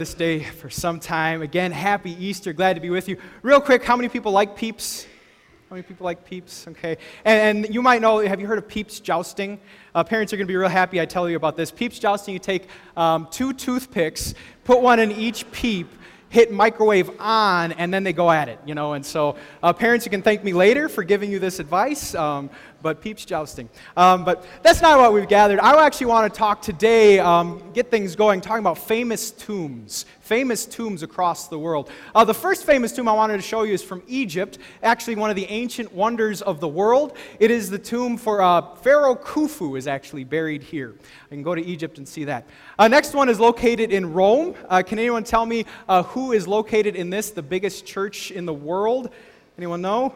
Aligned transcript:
this 0.00 0.12
day 0.12 0.42
for 0.42 0.68
some 0.68 0.98
time. 0.98 1.40
Again, 1.40 1.70
happy 1.70 2.10
Easter. 2.18 2.52
Glad 2.52 2.74
to 2.74 2.80
be 2.80 2.90
with 2.90 3.08
you. 3.08 3.16
Real 3.42 3.60
quick, 3.60 3.84
how 3.84 3.94
many 3.94 4.08
people 4.08 4.32
like 4.32 4.56
peeps? 4.56 5.06
How 5.70 5.76
many 5.76 5.84
people 5.84 6.04
like 6.04 6.24
peeps? 6.24 6.66
Okay. 6.66 6.98
And, 7.24 7.64
and 7.64 7.72
you 7.72 7.80
might 7.80 8.02
know, 8.02 8.18
have 8.18 8.40
you 8.40 8.48
heard 8.48 8.58
of 8.58 8.66
peeps 8.66 8.98
jousting? 8.98 9.60
Uh, 9.94 10.02
parents 10.02 10.32
are 10.32 10.36
going 10.36 10.48
to 10.48 10.50
be 10.50 10.56
real 10.56 10.68
happy 10.68 11.00
I 11.00 11.06
tell 11.06 11.30
you 11.30 11.36
about 11.36 11.56
this. 11.56 11.70
Peeps 11.70 12.00
jousting, 12.00 12.34
you 12.34 12.40
take 12.40 12.66
um, 12.96 13.28
two 13.30 13.52
toothpicks, 13.52 14.34
put 14.64 14.80
one 14.80 14.98
in 14.98 15.12
each 15.12 15.48
peep, 15.52 15.86
hit 16.34 16.50
microwave 16.50 17.08
on, 17.20 17.70
and 17.72 17.94
then 17.94 18.02
they 18.02 18.12
go 18.12 18.28
at 18.28 18.48
it, 18.48 18.58
you 18.66 18.74
know. 18.74 18.94
And 18.94 19.06
so, 19.06 19.36
uh, 19.62 19.72
parents, 19.72 20.04
you 20.04 20.10
can 20.10 20.20
thank 20.20 20.42
me 20.42 20.52
later 20.52 20.88
for 20.88 21.04
giving 21.04 21.30
you 21.30 21.38
this 21.38 21.60
advice. 21.60 22.12
Um, 22.16 22.50
but 22.82 23.00
peeps 23.00 23.24
jousting. 23.24 23.68
Um, 23.96 24.24
but 24.24 24.44
that's 24.62 24.82
not 24.82 24.98
what 24.98 25.14
we've 25.14 25.26
gathered. 25.26 25.58
I 25.58 25.86
actually 25.86 26.08
want 26.08 26.30
to 26.30 26.38
talk 26.38 26.60
today, 26.60 27.18
um, 27.18 27.62
get 27.72 27.90
things 27.90 28.14
going, 28.14 28.42
talking 28.42 28.58
about 28.58 28.76
famous 28.76 29.30
tombs, 29.30 30.04
famous 30.24 30.64
tombs 30.64 31.02
across 31.02 31.48
the 31.48 31.58
world. 31.58 31.90
Uh, 32.14 32.24
the 32.24 32.32
first 32.32 32.64
famous 32.64 32.92
tomb 32.92 33.08
I 33.08 33.12
wanted 33.12 33.36
to 33.36 33.42
show 33.42 33.62
you 33.62 33.74
is 33.74 33.82
from 33.82 34.02
Egypt, 34.06 34.56
actually 34.82 35.16
one 35.16 35.28
of 35.28 35.36
the 35.36 35.44
ancient 35.46 35.92
wonders 35.92 36.40
of 36.40 36.60
the 36.60 36.68
world. 36.68 37.14
It 37.38 37.50
is 37.50 37.68
the 37.68 37.78
tomb 37.78 38.16
for 38.16 38.40
uh, 38.40 38.74
Pharaoh 38.76 39.16
Khufu 39.16 39.76
is 39.76 39.86
actually 39.86 40.24
buried 40.24 40.62
here. 40.62 40.94
I 41.26 41.34
can 41.34 41.42
go 41.42 41.54
to 41.54 41.62
Egypt 41.62 41.98
and 41.98 42.08
see 42.08 42.24
that. 42.24 42.46
Uh, 42.78 42.88
next 42.88 43.12
one 43.12 43.28
is 43.28 43.38
located 43.38 43.92
in 43.92 44.14
Rome. 44.14 44.54
Uh, 44.66 44.82
can 44.82 44.98
anyone 44.98 45.24
tell 45.24 45.44
me 45.44 45.66
uh, 45.90 46.02
who 46.04 46.32
is 46.32 46.48
located 46.48 46.96
in 46.96 47.10
this, 47.10 47.30
the 47.30 47.42
biggest 47.42 47.84
church 47.84 48.30
in 48.30 48.46
the 48.46 48.54
world? 48.54 49.10
Anyone 49.58 49.82
know? 49.82 50.14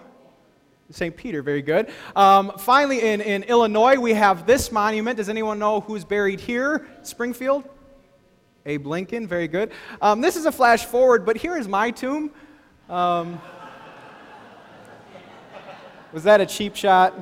St. 0.91 1.15
Peter, 1.15 1.43
very 1.43 1.61
good. 1.61 1.91
Um, 2.17 2.53
finally, 2.57 3.03
in, 3.03 3.21
in 3.21 3.43
Illinois, 3.43 3.99
we 3.99 4.15
have 4.15 4.47
this 4.47 4.73
monument. 4.73 5.19
Does 5.19 5.29
anyone 5.29 5.59
know 5.59 5.81
who's 5.81 6.03
buried 6.03 6.41
here? 6.41 6.87
Springfield? 7.03 7.69
Abe 8.69 8.87
Lincoln, 8.87 9.27
very 9.27 9.49
good. 9.49 9.73
Um, 10.03 10.21
this 10.21 10.37
is 10.37 10.45
a 10.45 10.53
flash 10.53 10.85
forward, 10.85 11.25
but 11.25 11.37
here 11.37 11.57
is 11.57 11.67
my 11.67 11.91
tomb. 11.91 12.31
Um, 12.89 13.41
was 16.13 16.23
that 16.25 16.41
a 16.41 16.47
cheap 16.47 16.77
shot? 16.77 17.15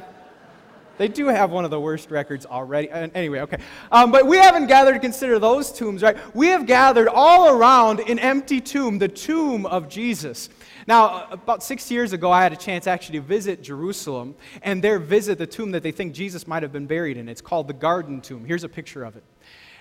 They 0.99 1.09
do 1.09 1.27
have 1.27 1.51
one 1.51 1.65
of 1.65 1.71
the 1.71 1.81
worst 1.81 2.11
records 2.11 2.47
already. 2.47 2.91
Anyway, 2.91 3.41
okay. 3.41 3.59
Um, 3.93 4.11
but 4.11 4.27
we 4.27 4.39
haven't 4.39 4.67
gathered 4.67 4.95
to 4.95 4.99
consider 4.99 5.39
those 5.39 5.71
tombs, 5.71 6.03
right? 6.03 6.17
We 6.35 6.49
have 6.49 6.67
gathered 6.67 7.09
all 7.09 7.51
around 7.51 8.01
an 8.01 8.19
empty 8.19 8.61
tomb, 8.61 8.99
the 8.99 9.09
tomb 9.09 9.67
of 9.67 9.89
Jesus. 9.89 10.49
Now, 10.87 11.29
about 11.31 11.63
six 11.63 11.91
years 11.91 12.13
ago, 12.13 12.33
I 12.33 12.43
had 12.43 12.53
a 12.53 12.57
chance 12.57 12.87
actually 12.87 13.19
to 13.19 13.25
visit 13.27 13.63
Jerusalem 13.63 14.35
and 14.63 14.83
there 14.83 14.99
visit 14.99 15.37
the 15.37 15.47
tomb 15.47 15.73
that 15.73 15.83
they 15.83 15.93
think 15.93 16.15
Jesus 16.15 16.47
might 16.47 16.63
have 16.63 16.73
been 16.73 16.87
buried 16.87 17.19
in. 17.19 17.29
It's 17.29 17.43
called 17.43 17.69
the 17.69 17.75
Garden 17.75 18.21
Tomb. 18.21 18.45
Here's 18.45 18.65
a 18.65 18.69
picture 18.69 19.05
of 19.05 19.17
it. 19.17 19.25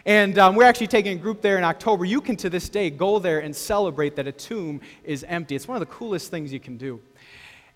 And 0.06 0.38
um, 0.38 0.56
we're 0.56 0.66
actually 0.66 0.88
taking 0.88 1.18
a 1.18 1.22
group 1.22 1.42
there 1.42 1.58
in 1.58 1.64
October. 1.64 2.06
You 2.06 2.22
can, 2.22 2.36
to 2.38 2.50
this 2.50 2.70
day, 2.70 2.90
go 2.92 3.18
there 3.18 3.40
and 3.40 3.56
celebrate 3.56 4.16
that 4.18 4.28
a 4.28 4.32
tomb 4.32 4.82
is 5.04 5.24
empty. 5.28 5.56
It's 5.56 5.68
one 5.68 5.76
of 5.76 5.80
the 5.80 5.94
coolest 5.94 6.30
things 6.30 6.54
you 6.54 6.60
can 6.60 6.78
do. 6.78 7.02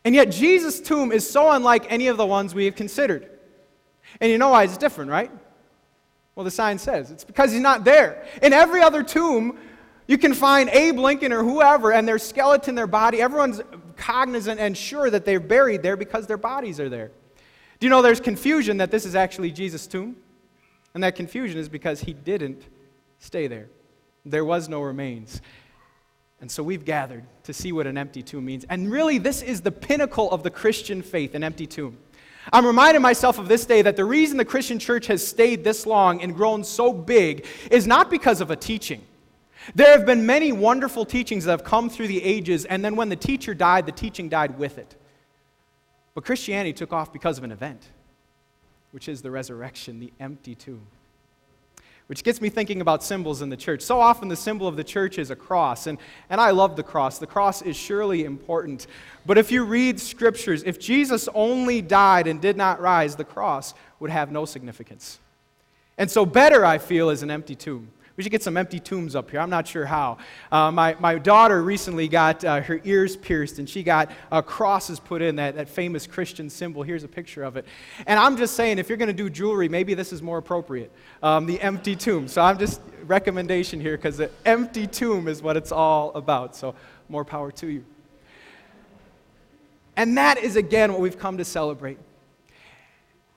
And 0.06 0.14
yet, 0.14 0.32
Jesus' 0.32 0.80
tomb 0.80 1.12
is 1.12 1.28
so 1.28 1.52
unlike 1.52 1.92
any 1.92 2.08
of 2.08 2.18
the 2.18 2.26
ones 2.26 2.54
we 2.54 2.66
have 2.66 2.76
considered. 2.76 3.30
And 4.22 4.32
you 4.32 4.38
know 4.38 4.50
why 4.50 4.64
it's 4.64 4.78
different, 4.78 5.10
right? 5.10 5.32
Well, 6.36 6.44
the 6.44 6.52
sign 6.52 6.78
says 6.78 7.12
it's 7.12 7.24
because 7.24 7.52
he's 7.52 7.62
not 7.62 7.84
there. 7.84 8.26
In 8.42 8.54
every 8.54 8.82
other 8.82 9.04
tomb, 9.04 9.58
you 10.08 10.18
can 10.18 10.34
find 10.34 10.70
Abe 10.70 10.98
Lincoln 10.98 11.34
or 11.34 11.44
whoever, 11.44 11.92
and 11.92 12.08
their 12.08 12.18
skeleton, 12.18 12.76
their 12.76 12.88
body, 12.88 13.22
everyone's 13.22 13.62
cognizant 13.98 14.60
and 14.60 14.78
sure 14.78 15.10
that 15.10 15.26
they're 15.26 15.40
buried 15.40 15.84
there 15.84 15.98
because 15.98 16.28
their 16.28 16.38
bodies 16.38 16.80
are 16.80 16.90
there. 16.90 17.12
Do 17.80 17.86
you 17.86 17.90
know 17.90 18.02
there's 18.02 18.20
confusion 18.20 18.78
that 18.78 18.92
this 18.92 19.06
is 19.06 19.16
actually 19.16 19.52
Jesus' 19.52 19.86
tomb? 19.86 20.16
And 20.94 21.04
that 21.04 21.16
confusion 21.16 21.60
is 21.60 21.70
because 21.70 22.02
he 22.02 22.14
didn't 22.14 22.64
stay 23.20 23.48
there. 23.48 23.70
There 24.26 24.46
was 24.46 24.68
no 24.68 24.82
remains. 24.82 25.42
And 26.42 26.50
so 26.50 26.64
we've 26.64 26.86
gathered 26.86 27.26
to 27.44 27.54
see 27.54 27.72
what 27.72 27.86
an 27.86 27.98
empty 27.98 28.24
tomb 28.24 28.46
means. 28.46 28.66
And 28.70 28.92
really, 28.92 29.18
this 29.18 29.42
is 29.42 29.62
the 29.62 29.72
pinnacle 29.72 30.32
of 30.32 30.44
the 30.44 30.50
Christian 30.50 31.02
faith 31.02 31.36
an 31.36 31.44
empty 31.44 31.68
tomb. 31.68 31.98
I'm 32.52 32.66
reminding 32.66 33.02
myself 33.02 33.38
of 33.38 33.48
this 33.48 33.66
day 33.66 33.82
that 33.82 33.96
the 33.96 34.06
reason 34.06 34.38
the 34.38 34.46
Christian 34.46 34.80
church 34.80 35.08
has 35.08 35.26
stayed 35.26 35.64
this 35.64 35.86
long 35.86 36.22
and 36.22 36.34
grown 36.34 36.64
so 36.64 36.94
big 36.94 37.46
is 37.70 37.86
not 37.86 38.10
because 38.10 38.42
of 38.42 38.50
a 38.50 38.56
teaching. 38.56 39.04
There 39.76 39.92
have 39.92 40.06
been 40.06 40.26
many 40.26 40.52
wonderful 40.52 41.06
teachings 41.06 41.46
that 41.46 41.52
have 41.52 41.64
come 41.64 41.90
through 41.90 42.08
the 42.08 42.24
ages, 42.24 42.66
and 42.66 42.84
then 42.84 42.96
when 42.96 43.10
the 43.10 43.16
teacher 43.16 43.54
died, 43.54 43.86
the 43.86 43.92
teaching 43.92 44.30
died 44.30 44.58
with 44.58 44.78
it. 44.78 44.96
But 46.16 46.26
Christianity 46.26 46.74
took 46.74 46.94
off 46.94 47.14
because 47.14 47.38
of 47.38 47.44
an 47.44 47.52
event, 47.52 47.88
which 48.92 49.08
is 49.08 49.22
the 49.22 49.32
resurrection, 49.32 50.00
the 50.00 50.12
empty 50.20 50.56
tomb. 50.56 50.82
Which 52.08 52.24
gets 52.24 52.42
me 52.42 52.50
thinking 52.50 52.82
about 52.82 53.04
symbols 53.04 53.44
in 53.44 53.50
the 53.50 53.58
church. 53.58 53.82
So 53.82 54.00
often 54.00 54.30
the 54.30 54.36
symbol 54.36 54.68
of 54.68 54.76
the 54.76 54.84
church 54.84 55.20
is 55.20 55.30
a 55.30 55.36
cross, 55.36 55.86
and, 55.86 56.00
and 56.32 56.42
I 56.42 56.50
love 56.50 56.76
the 56.76 56.82
cross. 56.82 57.20
The 57.20 57.28
cross 57.28 57.62
is 57.62 57.78
surely 57.78 58.24
important. 58.24 58.88
But 59.28 59.38
if 59.38 59.52
you 59.52 59.64
read 59.64 60.00
scriptures, 60.00 60.64
if 60.66 60.80
Jesus 60.80 61.30
only 61.36 61.84
died 61.84 62.26
and 62.26 62.42
did 62.42 62.58
not 62.58 62.82
rise, 62.82 63.16
the 63.16 63.24
cross 63.24 63.76
would 64.00 64.10
have 64.10 64.32
no 64.32 64.46
significance. 64.46 65.20
And 66.00 66.10
so, 66.10 66.26
better, 66.26 66.66
I 66.66 66.80
feel, 66.80 67.12
is 67.12 67.22
an 67.22 67.30
empty 67.30 67.56
tomb. 67.56 67.92
We 68.20 68.24
should 68.24 68.34
get 68.34 68.44
some 68.44 68.58
empty 68.58 68.82
tombs 68.82 69.16
up 69.16 69.32
here. 69.32 69.40
I'm 69.40 69.50
not 69.50 69.66
sure 69.66 69.86
how. 69.86 70.18
Uh, 70.52 70.70
my, 70.72 70.94
my 71.00 71.18
daughter 71.18 71.64
recently 71.64 72.10
got 72.10 72.44
uh, 72.44 72.60
her 72.60 72.82
ears 72.84 73.16
pierced 73.16 73.60
and 73.60 73.70
she 73.70 73.82
got 73.82 74.12
uh, 74.30 74.42
crosses 74.42 75.00
put 75.00 75.22
in, 75.22 75.38
that, 75.38 75.56
that 75.56 75.70
famous 75.70 76.06
Christian 76.06 76.50
symbol. 76.50 76.84
Here's 76.84 77.06
a 77.06 77.08
picture 77.08 77.44
of 77.44 77.56
it. 77.56 77.66
And 78.08 78.20
I'm 78.20 78.36
just 78.36 78.58
saying, 78.58 78.78
if 78.78 78.90
you're 78.90 78.98
going 78.98 79.08
to 79.08 79.14
do 79.14 79.30
jewelry, 79.30 79.70
maybe 79.70 79.94
this 79.94 80.12
is 80.12 80.22
more 80.22 80.38
appropriate 80.38 80.92
um, 81.24 81.46
the 81.46 81.62
empty 81.62 81.96
tomb. 81.96 82.28
So 82.28 82.42
I'm 82.42 82.60
just 82.60 82.82
recommendation 83.06 83.80
here 83.80 83.96
because 83.96 84.18
the 84.18 84.30
empty 84.46 84.86
tomb 84.86 85.30
is 85.30 85.42
what 85.42 85.56
it's 85.56 85.72
all 85.72 86.14
about. 86.14 86.58
So 86.58 86.76
more 87.08 87.24
power 87.24 87.54
to 87.54 87.68
you. 87.68 87.86
And 89.96 90.18
that 90.18 90.40
is, 90.40 90.58
again, 90.58 90.92
what 90.92 91.00
we've 91.00 91.18
come 91.18 91.38
to 91.38 91.46
celebrate. 91.46 91.98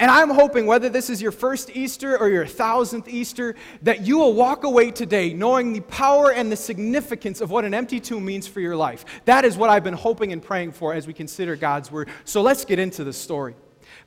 And 0.03 0.11
I'm 0.11 0.31
hoping, 0.31 0.67
whether 0.67 0.89
this 0.89 1.09
is 1.09 1.23
your 1.23 1.31
first 1.31 1.77
Easter 1.77 2.19
or 2.19 2.29
your 2.29 2.45
thousandth 2.45 3.07
Easter, 3.07 3.55
that 3.83 4.01
you 4.01 4.19
will 4.19 4.35
walk 4.35 4.65
away 4.65 4.91
today 4.91 5.33
knowing 5.33 5.73
the 5.73 5.81
power 5.83 6.33
and 6.33 6.51
the 6.51 6.57
significance 6.57 7.41
of 7.41 7.53
what 7.53 7.65
an 7.65 7.73
empty 7.73 8.01
tomb 8.01 8.25
means 8.25 8.49
for 8.49 8.59
your 8.59 8.75
life. 8.75 9.05
That 9.27 9.45
is 9.45 9.57
what 9.57 9.71
I've 9.71 9.85
been 9.85 9.95
hoping 9.95 10.33
and 10.33 10.43
praying 10.43 10.73
for 10.73 10.93
as 10.93 11.07
we 11.07 11.13
consider 11.13 11.55
God's 11.55 11.93
Word. 11.93 12.09
So 12.25 12.43
let's 12.43 12.65
get 12.65 12.81
into 12.81 13.05
the 13.05 13.13
story. 13.13 13.55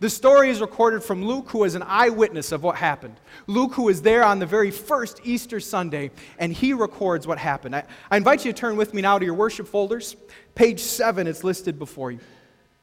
The 0.02 0.10
story 0.10 0.50
is 0.50 0.60
recorded 0.60 1.02
from 1.02 1.24
Luke, 1.24 1.50
who 1.52 1.64
is 1.64 1.76
an 1.76 1.84
eyewitness 1.84 2.52
of 2.52 2.62
what 2.62 2.76
happened. 2.76 3.16
Luke, 3.48 3.76
who 3.76 3.84
was 3.84 4.02
there 4.02 4.26
on 4.26 4.40
the 4.40 4.46
very 4.46 4.72
first 4.72 5.22
Easter 5.24 5.62
Sunday, 5.62 6.12
and 6.38 6.52
he 6.52 6.74
records 6.74 7.26
what 7.26 7.38
happened. 7.38 7.74
I, 7.74 7.86
I 8.12 8.18
invite 8.18 8.44
you 8.44 8.52
to 8.52 8.60
turn 8.60 8.76
with 8.76 8.94
me 8.94 9.02
now 9.02 9.18
to 9.18 9.24
your 9.24 9.34
worship 9.34 9.66
folders. 9.66 10.18
Page 10.56 10.82
7 10.82 11.26
it's 11.26 11.46
listed 11.46 11.80
before 11.80 12.12
you. 12.12 12.20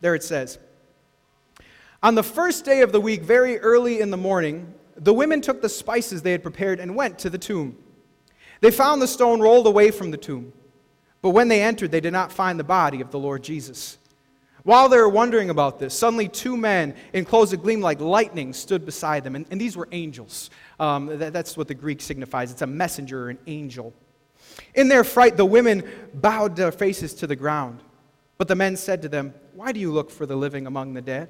There 0.01 0.15
it 0.15 0.23
says, 0.23 0.59
on 2.03 2.15
the 2.15 2.23
first 2.23 2.65
day 2.65 2.83
of 2.83 2.93
the 2.93 3.01
week, 3.01 3.23
very 3.23 3.59
early 3.59 4.01
in 4.01 4.11
the 4.11 4.17
morning, 4.17 4.75
the 4.97 5.15
women 5.15 5.41
took 5.41 5.63
the 5.63 5.69
spices 5.69 6.23
they 6.23 6.33
had 6.33 6.43
prepared 6.43 6.81
and 6.81 6.95
went 6.97 7.19
to 7.21 7.31
the 7.31 7.39
tomb. 7.39 7.77
They 8.61 8.71
found 8.71 9.01
the 9.01 9.09
stone 9.09 9.41
rolled 9.41 9.67
away 9.67 9.91
from 9.91 10.11
the 10.11 10.17
tomb, 10.17 10.53
but 11.21 11.31
when 11.31 11.49
they 11.49 11.63
entered, 11.63 11.91
they 11.91 12.01
did 12.01 12.13
not 12.13 12.33
find 12.33 12.59
the 12.59 12.65
body 12.65 13.01
of 13.01 13.11
the 13.11 13.19
Lord 13.19 13.43
Jesus. 13.43 13.99
While 14.65 14.89
they 14.89 14.97
were 14.97 15.09
wondering 15.09 15.51
about 15.51 15.81
this, 15.81 15.97
suddenly 15.99 16.29
two 16.29 16.57
men 16.57 16.95
in 17.13 17.25
clothes 17.25 17.51
that 17.51 17.63
gleamed 17.63 17.83
like 17.83 18.01
lightning 18.01 18.53
stood 18.53 18.87
beside 18.87 19.25
them, 19.25 19.35
and, 19.35 19.45
and 19.51 19.61
these 19.61 19.77
were 19.77 19.89
angels. 19.91 20.51
Um, 20.79 21.07
that, 21.19 21.33
that's 21.33 21.57
what 21.57 21.67
the 21.67 21.75
Greek 21.75 22.01
signifies 22.01 22.53
it's 22.53 22.63
a 22.63 22.67
messenger 22.67 23.27
or 23.27 23.31
an 23.31 23.39
angel. 23.49 23.93
In 24.75 24.89
their 24.89 25.03
fright, 25.03 25.37
the 25.37 25.45
women 25.45 25.89
bowed 26.15 26.55
their 26.55 26.71
faces 26.71 27.15
to 27.15 27.27
the 27.27 27.37
ground. 27.37 27.81
But 28.39 28.49
the 28.49 28.55
men 28.55 28.77
said 28.77 29.03
to 29.03 29.09
them, 29.09 29.35
Why 29.55 29.73
do 29.73 29.81
you 29.81 29.93
look 29.93 30.11
for 30.11 30.27
the 30.27 30.37
living 30.37 30.67
among 30.67 30.95
the 30.95 31.03
dead? 31.03 31.29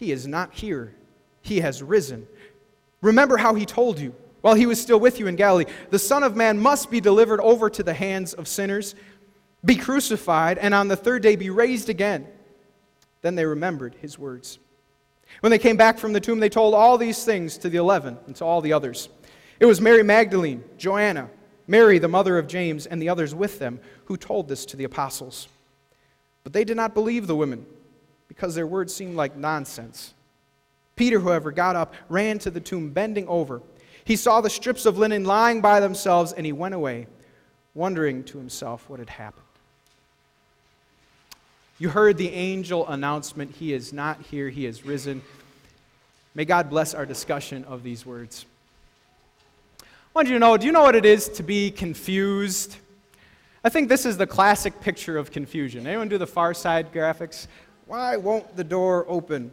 He 0.00 0.12
is 0.12 0.26
not 0.26 0.54
here. 0.54 0.94
He 1.42 1.60
has 1.60 1.82
risen. 1.82 2.26
Remember 3.02 3.36
how 3.36 3.54
he 3.54 3.66
told 3.66 3.98
you 3.98 4.14
while 4.40 4.54
he 4.54 4.64
was 4.64 4.80
still 4.80 4.98
with 4.98 5.20
you 5.20 5.26
in 5.26 5.36
Galilee 5.36 5.66
the 5.90 5.98
Son 5.98 6.22
of 6.22 6.34
Man 6.34 6.58
must 6.58 6.90
be 6.90 7.02
delivered 7.02 7.38
over 7.40 7.68
to 7.68 7.82
the 7.82 7.92
hands 7.92 8.32
of 8.32 8.48
sinners, 8.48 8.94
be 9.62 9.76
crucified, 9.76 10.56
and 10.56 10.72
on 10.72 10.88
the 10.88 10.96
third 10.96 11.22
day 11.22 11.36
be 11.36 11.50
raised 11.50 11.90
again. 11.90 12.26
Then 13.20 13.34
they 13.34 13.44
remembered 13.44 13.94
his 14.00 14.18
words. 14.18 14.58
When 15.40 15.50
they 15.50 15.58
came 15.58 15.76
back 15.76 15.98
from 15.98 16.14
the 16.14 16.20
tomb, 16.20 16.40
they 16.40 16.48
told 16.48 16.72
all 16.72 16.96
these 16.96 17.22
things 17.22 17.58
to 17.58 17.68
the 17.68 17.76
eleven 17.76 18.16
and 18.26 18.34
to 18.36 18.44
all 18.46 18.62
the 18.62 18.72
others. 18.72 19.10
It 19.60 19.66
was 19.66 19.82
Mary 19.82 20.02
Magdalene, 20.02 20.64
Joanna, 20.78 21.28
Mary, 21.66 21.98
the 21.98 22.08
mother 22.08 22.38
of 22.38 22.46
James, 22.46 22.86
and 22.86 23.02
the 23.02 23.10
others 23.10 23.34
with 23.34 23.58
them 23.58 23.78
who 24.06 24.16
told 24.16 24.48
this 24.48 24.64
to 24.64 24.78
the 24.78 24.84
apostles. 24.84 25.46
But 26.42 26.54
they 26.54 26.64
did 26.64 26.78
not 26.78 26.94
believe 26.94 27.26
the 27.26 27.36
women 27.36 27.66
because 28.30 28.54
their 28.54 28.66
words 28.66 28.94
seemed 28.94 29.16
like 29.16 29.36
nonsense. 29.36 30.14
Peter, 30.94 31.18
however, 31.18 31.50
got 31.50 31.74
up, 31.74 31.94
ran 32.08 32.38
to 32.38 32.48
the 32.48 32.60
tomb, 32.60 32.90
bending 32.90 33.26
over. 33.26 33.60
He 34.04 34.14
saw 34.14 34.40
the 34.40 34.48
strips 34.48 34.86
of 34.86 34.98
linen 34.98 35.24
lying 35.24 35.60
by 35.60 35.80
themselves, 35.80 36.32
and 36.32 36.46
he 36.46 36.52
went 36.52 36.76
away, 36.76 37.08
wondering 37.74 38.22
to 38.24 38.38
himself 38.38 38.88
what 38.88 39.00
had 39.00 39.10
happened. 39.10 39.44
You 41.80 41.88
heard 41.88 42.18
the 42.18 42.30
angel 42.30 42.86
announcement 42.86 43.56
He 43.56 43.72
is 43.72 43.92
not 43.92 44.22
here, 44.22 44.48
He 44.48 44.64
is 44.64 44.86
risen. 44.86 45.22
May 46.36 46.44
God 46.44 46.70
bless 46.70 46.94
our 46.94 47.04
discussion 47.04 47.64
of 47.64 47.82
these 47.82 48.06
words. 48.06 48.46
I 49.82 49.84
want 50.14 50.28
you 50.28 50.34
to 50.34 50.38
know 50.38 50.56
do 50.56 50.66
you 50.66 50.72
know 50.72 50.82
what 50.82 50.94
it 50.94 51.04
is 51.04 51.28
to 51.30 51.42
be 51.42 51.72
confused? 51.72 52.76
I 53.64 53.70
think 53.70 53.88
this 53.88 54.06
is 54.06 54.16
the 54.16 54.26
classic 54.26 54.80
picture 54.80 55.18
of 55.18 55.32
confusion. 55.32 55.84
Anyone 55.88 56.08
do 56.08 56.16
the 56.16 56.28
far 56.28 56.54
side 56.54 56.92
graphics? 56.92 57.48
Why 57.90 58.16
won't 58.18 58.54
the 58.56 58.62
door 58.62 59.04
open? 59.08 59.50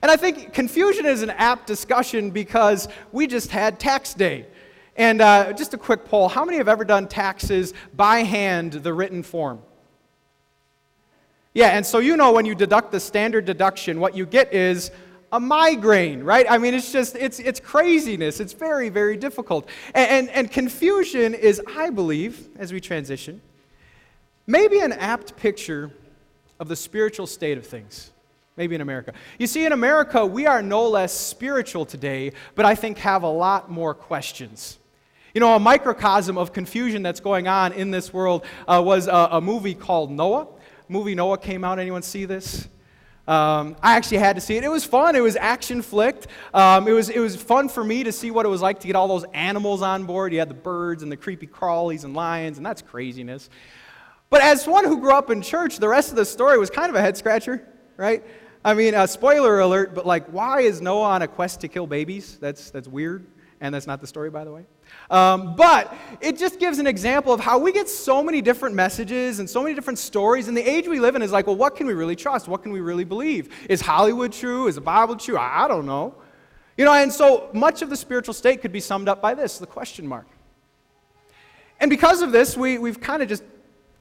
And 0.00 0.08
I 0.08 0.16
think 0.16 0.52
confusion 0.52 1.04
is 1.04 1.22
an 1.22 1.30
apt 1.30 1.66
discussion 1.66 2.30
because 2.30 2.86
we 3.10 3.26
just 3.26 3.50
had 3.50 3.80
tax 3.80 4.14
day. 4.14 4.46
And 4.94 5.20
uh, 5.20 5.52
just 5.52 5.74
a 5.74 5.76
quick 5.76 6.04
poll 6.04 6.28
how 6.28 6.44
many 6.44 6.58
have 6.58 6.68
ever 6.68 6.84
done 6.84 7.08
taxes 7.08 7.74
by 7.92 8.18
hand, 8.18 8.74
the 8.74 8.94
written 8.94 9.24
form? 9.24 9.62
Yeah, 11.54 11.70
and 11.70 11.84
so 11.84 11.98
you 11.98 12.16
know 12.16 12.30
when 12.30 12.46
you 12.46 12.54
deduct 12.54 12.92
the 12.92 13.00
standard 13.00 13.46
deduction, 13.46 13.98
what 13.98 14.16
you 14.16 14.26
get 14.26 14.54
is 14.54 14.92
a 15.32 15.40
migraine, 15.40 16.22
right? 16.22 16.46
I 16.48 16.58
mean, 16.58 16.72
it's 16.72 16.92
just, 16.92 17.16
it's, 17.16 17.40
it's 17.40 17.58
craziness. 17.58 18.38
It's 18.38 18.52
very, 18.52 18.90
very 18.90 19.16
difficult. 19.16 19.68
And, 19.92 20.08
and, 20.08 20.30
and 20.30 20.52
confusion 20.52 21.34
is, 21.34 21.60
I 21.76 21.90
believe, 21.90 22.46
as 22.60 22.72
we 22.72 22.80
transition, 22.80 23.40
maybe 24.46 24.78
an 24.78 24.92
apt 24.92 25.36
picture 25.36 25.90
of 26.58 26.68
the 26.68 26.76
spiritual 26.76 27.26
state 27.26 27.58
of 27.58 27.66
things. 27.66 28.10
Maybe 28.56 28.74
in 28.74 28.80
America. 28.80 29.12
You 29.38 29.46
see, 29.46 29.66
in 29.66 29.72
America, 29.72 30.24
we 30.24 30.46
are 30.46 30.62
no 30.62 30.88
less 30.88 31.12
spiritual 31.12 31.84
today, 31.84 32.32
but 32.54 32.64
I 32.64 32.74
think 32.74 32.98
have 32.98 33.22
a 33.22 33.28
lot 33.28 33.70
more 33.70 33.92
questions. 33.92 34.78
You 35.34 35.40
know, 35.40 35.54
a 35.54 35.60
microcosm 35.60 36.38
of 36.38 36.54
confusion 36.54 37.02
that's 37.02 37.20
going 37.20 37.48
on 37.48 37.74
in 37.74 37.90
this 37.90 38.14
world 38.14 38.46
uh, 38.66 38.82
was 38.82 39.06
a, 39.08 39.28
a, 39.32 39.40
movie 39.42 39.74
called 39.74 40.10
Noah. 40.10 40.46
Movie 40.88 41.14
Noah 41.14 41.36
came 41.36 41.62
out. 41.64 41.78
Anyone 41.78 42.00
see 42.00 42.24
this? 42.24 42.66
Um, 43.28 43.76
I 43.82 43.96
actually 43.96 44.18
had 44.18 44.36
to 44.36 44.40
see 44.40 44.56
it. 44.56 44.64
It 44.64 44.70
was 44.70 44.84
fun. 44.84 45.16
It 45.16 45.20
was 45.20 45.36
action 45.36 45.82
flicked. 45.82 46.28
Um, 46.54 46.88
it, 46.88 46.92
was, 46.92 47.10
it 47.10 47.18
was 47.18 47.36
fun 47.36 47.68
for 47.68 47.84
me 47.84 48.04
to 48.04 48.12
see 48.12 48.30
what 48.30 48.46
it 48.46 48.48
was 48.48 48.62
like 48.62 48.80
to 48.80 48.86
get 48.86 48.96
all 48.96 49.08
those 49.08 49.24
animals 49.34 49.82
on 49.82 50.04
board. 50.04 50.32
You 50.32 50.38
had 50.38 50.48
the 50.48 50.54
birds 50.54 51.02
and 51.02 51.12
the 51.12 51.16
creepy 51.18 51.46
crawlies 51.46 52.04
and 52.04 52.14
lions, 52.14 52.56
and 52.56 52.64
that's 52.64 52.80
craziness. 52.80 53.50
But 54.36 54.44
as 54.44 54.66
one 54.66 54.84
who 54.84 55.00
grew 55.00 55.12
up 55.12 55.30
in 55.30 55.40
church, 55.40 55.78
the 55.78 55.88
rest 55.88 56.10
of 56.10 56.16
the 56.16 56.24
story 56.26 56.58
was 56.58 56.68
kind 56.68 56.90
of 56.90 56.94
a 56.94 57.00
head 57.00 57.16
scratcher, 57.16 57.66
right? 57.96 58.22
I 58.62 58.74
mean, 58.74 58.94
uh, 58.94 59.06
spoiler 59.06 59.60
alert, 59.60 59.94
but 59.94 60.04
like, 60.04 60.26
why 60.26 60.60
is 60.60 60.82
Noah 60.82 61.04
on 61.04 61.22
a 61.22 61.26
quest 61.26 61.62
to 61.62 61.68
kill 61.68 61.86
babies? 61.86 62.36
That's, 62.38 62.70
that's 62.70 62.86
weird. 62.86 63.24
And 63.62 63.74
that's 63.74 63.86
not 63.86 64.02
the 64.02 64.06
story, 64.06 64.28
by 64.28 64.44
the 64.44 64.52
way. 64.52 64.66
Um, 65.08 65.56
but 65.56 65.96
it 66.20 66.36
just 66.36 66.60
gives 66.60 66.78
an 66.78 66.86
example 66.86 67.32
of 67.32 67.40
how 67.40 67.58
we 67.58 67.72
get 67.72 67.88
so 67.88 68.22
many 68.22 68.42
different 68.42 68.74
messages 68.74 69.38
and 69.38 69.48
so 69.48 69.62
many 69.62 69.74
different 69.74 69.98
stories. 69.98 70.48
And 70.48 70.54
the 70.54 70.70
age 70.70 70.86
we 70.86 71.00
live 71.00 71.16
in 71.16 71.22
is 71.22 71.32
like, 71.32 71.46
well, 71.46 71.56
what 71.56 71.74
can 71.74 71.86
we 71.86 71.94
really 71.94 72.14
trust? 72.14 72.46
What 72.46 72.62
can 72.62 72.72
we 72.72 72.80
really 72.80 73.04
believe? 73.04 73.48
Is 73.70 73.80
Hollywood 73.80 74.34
true? 74.34 74.66
Is 74.66 74.74
the 74.74 74.82
Bible 74.82 75.16
true? 75.16 75.38
I, 75.38 75.64
I 75.64 75.68
don't 75.68 75.86
know. 75.86 76.14
You 76.76 76.84
know, 76.84 76.92
and 76.92 77.10
so 77.10 77.48
much 77.54 77.80
of 77.80 77.88
the 77.88 77.96
spiritual 77.96 78.34
state 78.34 78.60
could 78.60 78.72
be 78.72 78.80
summed 78.80 79.08
up 79.08 79.22
by 79.22 79.32
this 79.32 79.56
the 79.56 79.66
question 79.66 80.06
mark. 80.06 80.26
And 81.80 81.88
because 81.88 82.20
of 82.20 82.32
this, 82.32 82.54
we, 82.54 82.76
we've 82.76 83.00
kind 83.00 83.22
of 83.22 83.30
just 83.30 83.42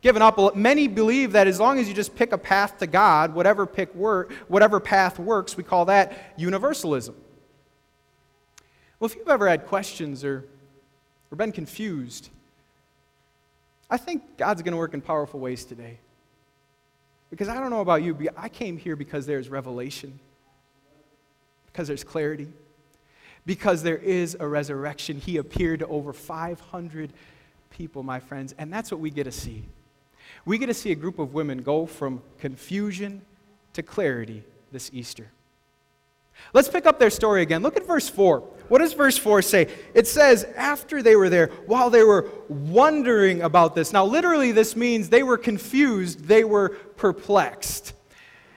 given 0.05 0.21
up. 0.21 0.55
Many 0.55 0.87
believe 0.87 1.31
that 1.31 1.47
as 1.47 1.59
long 1.59 1.79
as 1.79 1.87
you 1.87 1.93
just 1.95 2.15
pick 2.15 2.31
a 2.31 2.37
path 2.37 2.77
to 2.77 2.85
God, 2.85 3.33
whatever, 3.33 3.65
pick 3.65 3.93
work, 3.95 4.31
whatever 4.47 4.79
path 4.79 5.17
works, 5.17 5.57
we 5.57 5.63
call 5.63 5.85
that 5.85 6.35
universalism. 6.37 7.15
Well, 8.99 9.09
if 9.09 9.15
you've 9.15 9.27
ever 9.27 9.49
had 9.49 9.65
questions 9.65 10.23
or 10.23 10.45
or 11.31 11.35
been 11.35 11.51
confused, 11.51 12.29
I 13.89 13.97
think 13.97 14.37
God's 14.37 14.61
going 14.61 14.71
to 14.71 14.77
work 14.77 14.93
in 14.93 15.01
powerful 15.01 15.39
ways 15.39 15.65
today. 15.65 15.97
Because 17.29 17.49
I 17.49 17.55
don't 17.55 17.69
know 17.69 17.81
about 17.81 18.03
you, 18.03 18.13
but 18.13 18.29
I 18.37 18.47
came 18.47 18.77
here 18.77 18.95
because 18.95 19.25
there's 19.25 19.49
revelation, 19.49 20.19
because 21.71 21.87
there's 21.87 22.03
clarity, 22.03 22.47
because 23.45 23.83
there 23.83 23.97
is 23.97 24.37
a 24.39 24.47
resurrection. 24.47 25.19
He 25.19 25.37
appeared 25.37 25.79
to 25.79 25.87
over 25.87 26.13
500 26.13 27.11
people, 27.71 28.03
my 28.03 28.19
friends, 28.19 28.53
and 28.57 28.71
that's 28.71 28.91
what 28.91 29.01
we 29.01 29.09
get 29.09 29.25
to 29.25 29.31
see. 29.31 29.65
We 30.45 30.57
get 30.57 30.67
to 30.67 30.73
see 30.73 30.91
a 30.91 30.95
group 30.95 31.19
of 31.19 31.33
women 31.33 31.63
go 31.63 31.85
from 31.85 32.21
confusion 32.39 33.21
to 33.73 33.83
clarity 33.83 34.43
this 34.71 34.91
Easter. 34.93 35.31
Let's 36.53 36.67
pick 36.67 36.85
up 36.85 36.99
their 36.99 37.09
story 37.09 37.41
again. 37.41 37.63
Look 37.63 37.77
at 37.77 37.87
verse 37.87 38.09
4. 38.09 38.39
What 38.67 38.79
does 38.79 38.93
verse 38.93 39.17
4 39.17 39.41
say? 39.41 39.67
It 39.93 40.07
says, 40.07 40.43
after 40.55 41.01
they 41.01 41.15
were 41.15 41.29
there, 41.29 41.47
while 41.65 41.89
they 41.89 42.03
were 42.03 42.29
wondering 42.49 43.41
about 43.41 43.75
this. 43.75 43.93
Now, 43.93 44.05
literally, 44.05 44.51
this 44.51 44.75
means 44.75 45.09
they 45.09 45.23
were 45.23 45.37
confused, 45.37 46.25
they 46.25 46.43
were 46.43 46.69
perplexed. 46.69 47.93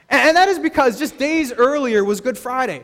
And 0.09 0.37
that 0.37 0.49
is 0.49 0.59
because 0.59 0.99
just 0.99 1.19
days 1.19 1.53
earlier 1.53 2.05
was 2.05 2.21
Good 2.21 2.39
Friday. 2.39 2.83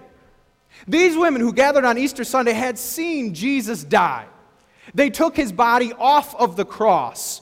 These 0.87 1.17
women 1.17 1.41
who 1.41 1.53
gathered 1.53 1.85
on 1.85 1.97
Easter 1.97 2.25
Sunday 2.25 2.53
had 2.53 2.79
seen 2.79 3.35
Jesus 3.35 3.83
die. 3.83 4.27
They 4.95 5.09
took 5.09 5.35
his 5.35 5.51
body 5.51 5.93
off 5.95 6.35
of 6.37 6.57
the 6.57 6.65
cross. 6.65 7.41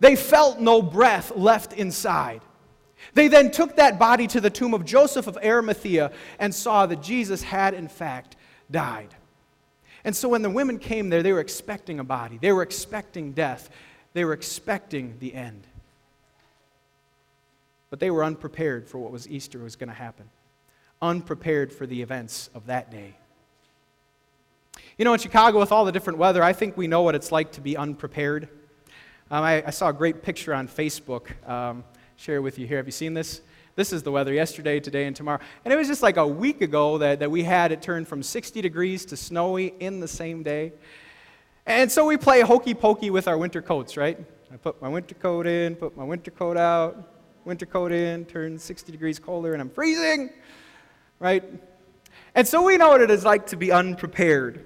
They 0.00 0.16
felt 0.16 0.60
no 0.60 0.82
breath 0.82 1.32
left 1.36 1.72
inside. 1.72 2.42
They 3.12 3.28
then 3.28 3.50
took 3.50 3.76
that 3.76 3.98
body 3.98 4.26
to 4.28 4.40
the 4.40 4.50
tomb 4.50 4.74
of 4.74 4.84
Joseph 4.84 5.26
of 5.26 5.36
Arimathea 5.36 6.10
and 6.38 6.54
saw 6.54 6.86
that 6.86 7.02
Jesus 7.02 7.42
had, 7.42 7.74
in 7.74 7.88
fact, 7.88 8.36
died. 8.70 9.14
And 10.04 10.14
so 10.14 10.28
when 10.28 10.42
the 10.42 10.50
women 10.50 10.78
came 10.78 11.10
there, 11.10 11.22
they 11.22 11.32
were 11.32 11.40
expecting 11.40 11.98
a 11.98 12.04
body, 12.04 12.38
they 12.40 12.52
were 12.52 12.62
expecting 12.62 13.32
death, 13.32 13.70
they 14.12 14.24
were 14.24 14.32
expecting 14.32 15.16
the 15.18 15.34
end. 15.34 15.66
But 17.90 18.00
they 18.00 18.10
were 18.10 18.24
unprepared 18.24 18.88
for 18.88 18.98
what 18.98 19.12
was 19.12 19.28
Easter 19.28 19.58
was 19.58 19.76
going 19.76 19.88
to 19.88 19.94
happen, 19.94 20.28
unprepared 21.00 21.72
for 21.72 21.86
the 21.86 22.02
events 22.02 22.50
of 22.54 22.66
that 22.66 22.90
day. 22.90 23.14
You 24.98 25.04
know, 25.04 25.12
in 25.12 25.20
Chicago, 25.20 25.58
with 25.58 25.72
all 25.72 25.84
the 25.84 25.92
different 25.92 26.18
weather, 26.18 26.42
I 26.42 26.52
think 26.52 26.76
we 26.76 26.86
know 26.86 27.02
what 27.02 27.14
it's 27.14 27.32
like 27.32 27.52
to 27.52 27.60
be 27.60 27.76
unprepared. 27.76 28.48
Um, 29.34 29.42
I, 29.42 29.66
I, 29.66 29.70
saw 29.70 29.88
a 29.88 29.92
great 29.92 30.22
picture 30.22 30.54
on 30.54 30.68
Facebook. 30.68 31.26
Um, 31.48 31.82
share 32.14 32.40
with 32.40 32.56
you 32.56 32.68
here. 32.68 32.76
Have 32.76 32.86
you 32.86 32.92
seen 32.92 33.14
this? 33.14 33.40
This 33.74 33.92
is 33.92 34.04
the 34.04 34.12
weather 34.12 34.32
yesterday, 34.32 34.78
today, 34.78 35.06
and 35.06 35.16
tomorrow. 35.16 35.40
And 35.64 35.74
it 35.74 35.76
was 35.76 35.88
just 35.88 36.04
like 36.04 36.18
a 36.18 36.24
week 36.24 36.60
ago 36.60 36.98
that, 36.98 37.18
that 37.18 37.32
we 37.32 37.42
had 37.42 37.72
it 37.72 37.82
turn 37.82 38.04
from 38.04 38.22
60 38.22 38.62
degrees 38.62 39.04
to 39.06 39.16
snowy 39.16 39.74
in 39.80 39.98
the 39.98 40.06
same 40.06 40.44
day. 40.44 40.72
And 41.66 41.90
so 41.90 42.06
we 42.06 42.16
play 42.16 42.42
hokey 42.42 42.74
pokey 42.74 43.10
with 43.10 43.26
our 43.26 43.36
winter 43.36 43.60
coats, 43.60 43.96
right? 43.96 44.24
I 44.52 44.56
put 44.56 44.80
my 44.80 44.86
winter 44.86 45.16
coat 45.16 45.48
in, 45.48 45.74
put 45.74 45.96
my 45.96 46.04
winter 46.04 46.30
coat 46.30 46.56
out, 46.56 47.12
winter 47.44 47.66
coat 47.66 47.90
in, 47.90 48.26
turn 48.26 48.56
60 48.56 48.92
degrees 48.92 49.18
colder, 49.18 49.52
and 49.52 49.60
I'm 49.60 49.68
freezing, 49.68 50.30
right? 51.18 51.42
And 52.36 52.46
so 52.46 52.62
we 52.62 52.76
know 52.76 52.90
what 52.90 53.00
it 53.00 53.10
is 53.10 53.24
like 53.24 53.48
to 53.48 53.56
be 53.56 53.72
unprepared. 53.72 54.64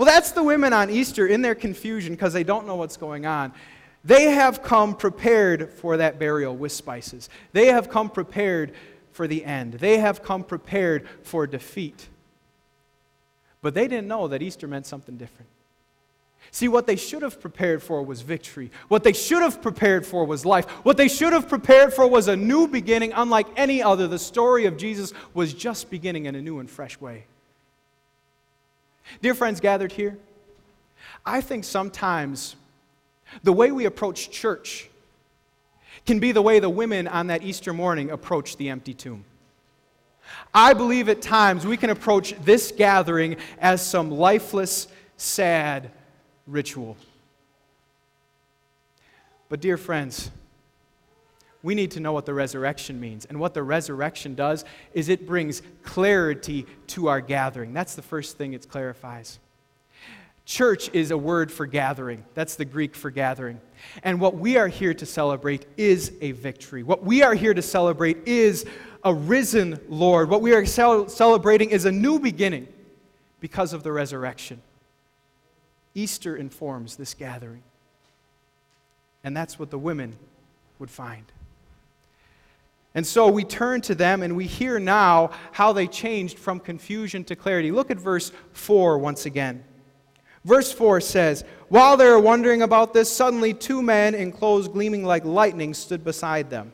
Well, 0.00 0.06
that's 0.06 0.32
the 0.32 0.42
women 0.42 0.72
on 0.72 0.88
Easter 0.88 1.26
in 1.26 1.42
their 1.42 1.54
confusion 1.54 2.14
because 2.14 2.32
they 2.32 2.42
don't 2.42 2.66
know 2.66 2.76
what's 2.76 2.96
going 2.96 3.26
on. 3.26 3.52
They 4.02 4.30
have 4.30 4.62
come 4.62 4.94
prepared 4.94 5.74
for 5.74 5.98
that 5.98 6.18
burial 6.18 6.56
with 6.56 6.72
spices. 6.72 7.28
They 7.52 7.66
have 7.66 7.90
come 7.90 8.08
prepared 8.08 8.72
for 9.12 9.28
the 9.28 9.44
end. 9.44 9.74
They 9.74 9.98
have 9.98 10.22
come 10.22 10.42
prepared 10.42 11.06
for 11.22 11.46
defeat. 11.46 12.08
But 13.60 13.74
they 13.74 13.88
didn't 13.88 14.08
know 14.08 14.26
that 14.28 14.40
Easter 14.40 14.66
meant 14.66 14.86
something 14.86 15.18
different. 15.18 15.50
See, 16.50 16.68
what 16.68 16.86
they 16.86 16.96
should 16.96 17.20
have 17.20 17.38
prepared 17.38 17.82
for 17.82 18.02
was 18.02 18.22
victory. 18.22 18.70
What 18.88 19.04
they 19.04 19.12
should 19.12 19.42
have 19.42 19.60
prepared 19.60 20.06
for 20.06 20.24
was 20.24 20.46
life. 20.46 20.66
What 20.82 20.96
they 20.96 21.08
should 21.08 21.34
have 21.34 21.46
prepared 21.46 21.92
for 21.92 22.06
was 22.06 22.26
a 22.26 22.36
new 22.36 22.66
beginning, 22.66 23.12
unlike 23.14 23.48
any 23.54 23.82
other. 23.82 24.08
The 24.08 24.18
story 24.18 24.64
of 24.64 24.78
Jesus 24.78 25.12
was 25.34 25.52
just 25.52 25.90
beginning 25.90 26.24
in 26.24 26.36
a 26.36 26.40
new 26.40 26.58
and 26.58 26.70
fresh 26.70 26.98
way. 27.02 27.26
Dear 29.22 29.34
friends 29.34 29.60
gathered 29.60 29.92
here, 29.92 30.18
I 31.24 31.40
think 31.40 31.64
sometimes 31.64 32.56
the 33.42 33.52
way 33.52 33.70
we 33.70 33.84
approach 33.84 34.30
church 34.30 34.88
can 36.06 36.18
be 36.18 36.32
the 36.32 36.42
way 36.42 36.60
the 36.60 36.70
women 36.70 37.06
on 37.08 37.26
that 37.28 37.42
Easter 37.42 37.72
morning 37.72 38.10
approached 38.10 38.58
the 38.58 38.68
empty 38.68 38.94
tomb. 38.94 39.24
I 40.54 40.74
believe 40.74 41.08
at 41.08 41.22
times 41.22 41.66
we 41.66 41.76
can 41.76 41.90
approach 41.90 42.34
this 42.44 42.72
gathering 42.72 43.36
as 43.60 43.84
some 43.84 44.10
lifeless, 44.10 44.88
sad 45.16 45.90
ritual. 46.46 46.96
But, 49.48 49.60
dear 49.60 49.76
friends, 49.76 50.30
we 51.62 51.74
need 51.74 51.90
to 51.92 52.00
know 52.00 52.12
what 52.12 52.26
the 52.26 52.34
resurrection 52.34 52.98
means. 53.00 53.26
And 53.26 53.38
what 53.38 53.54
the 53.54 53.62
resurrection 53.62 54.34
does 54.34 54.64
is 54.94 55.08
it 55.08 55.26
brings 55.26 55.62
clarity 55.82 56.66
to 56.88 57.08
our 57.08 57.20
gathering. 57.20 57.72
That's 57.74 57.94
the 57.94 58.02
first 58.02 58.38
thing 58.38 58.54
it 58.54 58.68
clarifies. 58.68 59.38
Church 60.46 60.90
is 60.92 61.10
a 61.10 61.18
word 61.18 61.52
for 61.52 61.66
gathering. 61.66 62.24
That's 62.34 62.56
the 62.56 62.64
Greek 62.64 62.96
for 62.96 63.10
gathering. 63.10 63.60
And 64.02 64.20
what 64.20 64.36
we 64.36 64.56
are 64.56 64.68
here 64.68 64.94
to 64.94 65.06
celebrate 65.06 65.66
is 65.76 66.12
a 66.20 66.32
victory. 66.32 66.82
What 66.82 67.04
we 67.04 67.22
are 67.22 67.34
here 67.34 67.54
to 67.54 67.62
celebrate 67.62 68.26
is 68.26 68.66
a 69.04 69.14
risen 69.14 69.78
Lord. 69.88 70.28
What 70.28 70.42
we 70.42 70.52
are 70.54 70.66
celebrating 70.66 71.70
is 71.70 71.84
a 71.84 71.92
new 71.92 72.18
beginning 72.18 72.68
because 73.38 73.72
of 73.72 73.82
the 73.82 73.92
resurrection. 73.92 74.60
Easter 75.94 76.36
informs 76.36 76.96
this 76.96 77.14
gathering. 77.14 77.62
And 79.22 79.36
that's 79.36 79.58
what 79.58 79.70
the 79.70 79.78
women 79.78 80.16
would 80.78 80.90
find. 80.90 81.24
And 82.94 83.06
so 83.06 83.28
we 83.28 83.44
turn 83.44 83.80
to 83.82 83.94
them 83.94 84.22
and 84.22 84.36
we 84.36 84.46
hear 84.46 84.80
now 84.80 85.30
how 85.52 85.72
they 85.72 85.86
changed 85.86 86.38
from 86.38 86.58
confusion 86.58 87.22
to 87.24 87.36
clarity. 87.36 87.70
Look 87.70 87.90
at 87.90 87.98
verse 87.98 88.32
4 88.52 88.98
once 88.98 89.26
again. 89.26 89.62
Verse 90.44 90.72
4 90.72 91.00
says, 91.00 91.44
While 91.68 91.96
they 91.96 92.06
were 92.06 92.18
wondering 92.18 92.62
about 92.62 92.92
this, 92.92 93.10
suddenly 93.10 93.54
two 93.54 93.82
men 93.82 94.14
in 94.14 94.32
clothes 94.32 94.68
gleaming 94.68 95.04
like 95.04 95.24
lightning 95.24 95.74
stood 95.74 96.02
beside 96.02 96.50
them. 96.50 96.72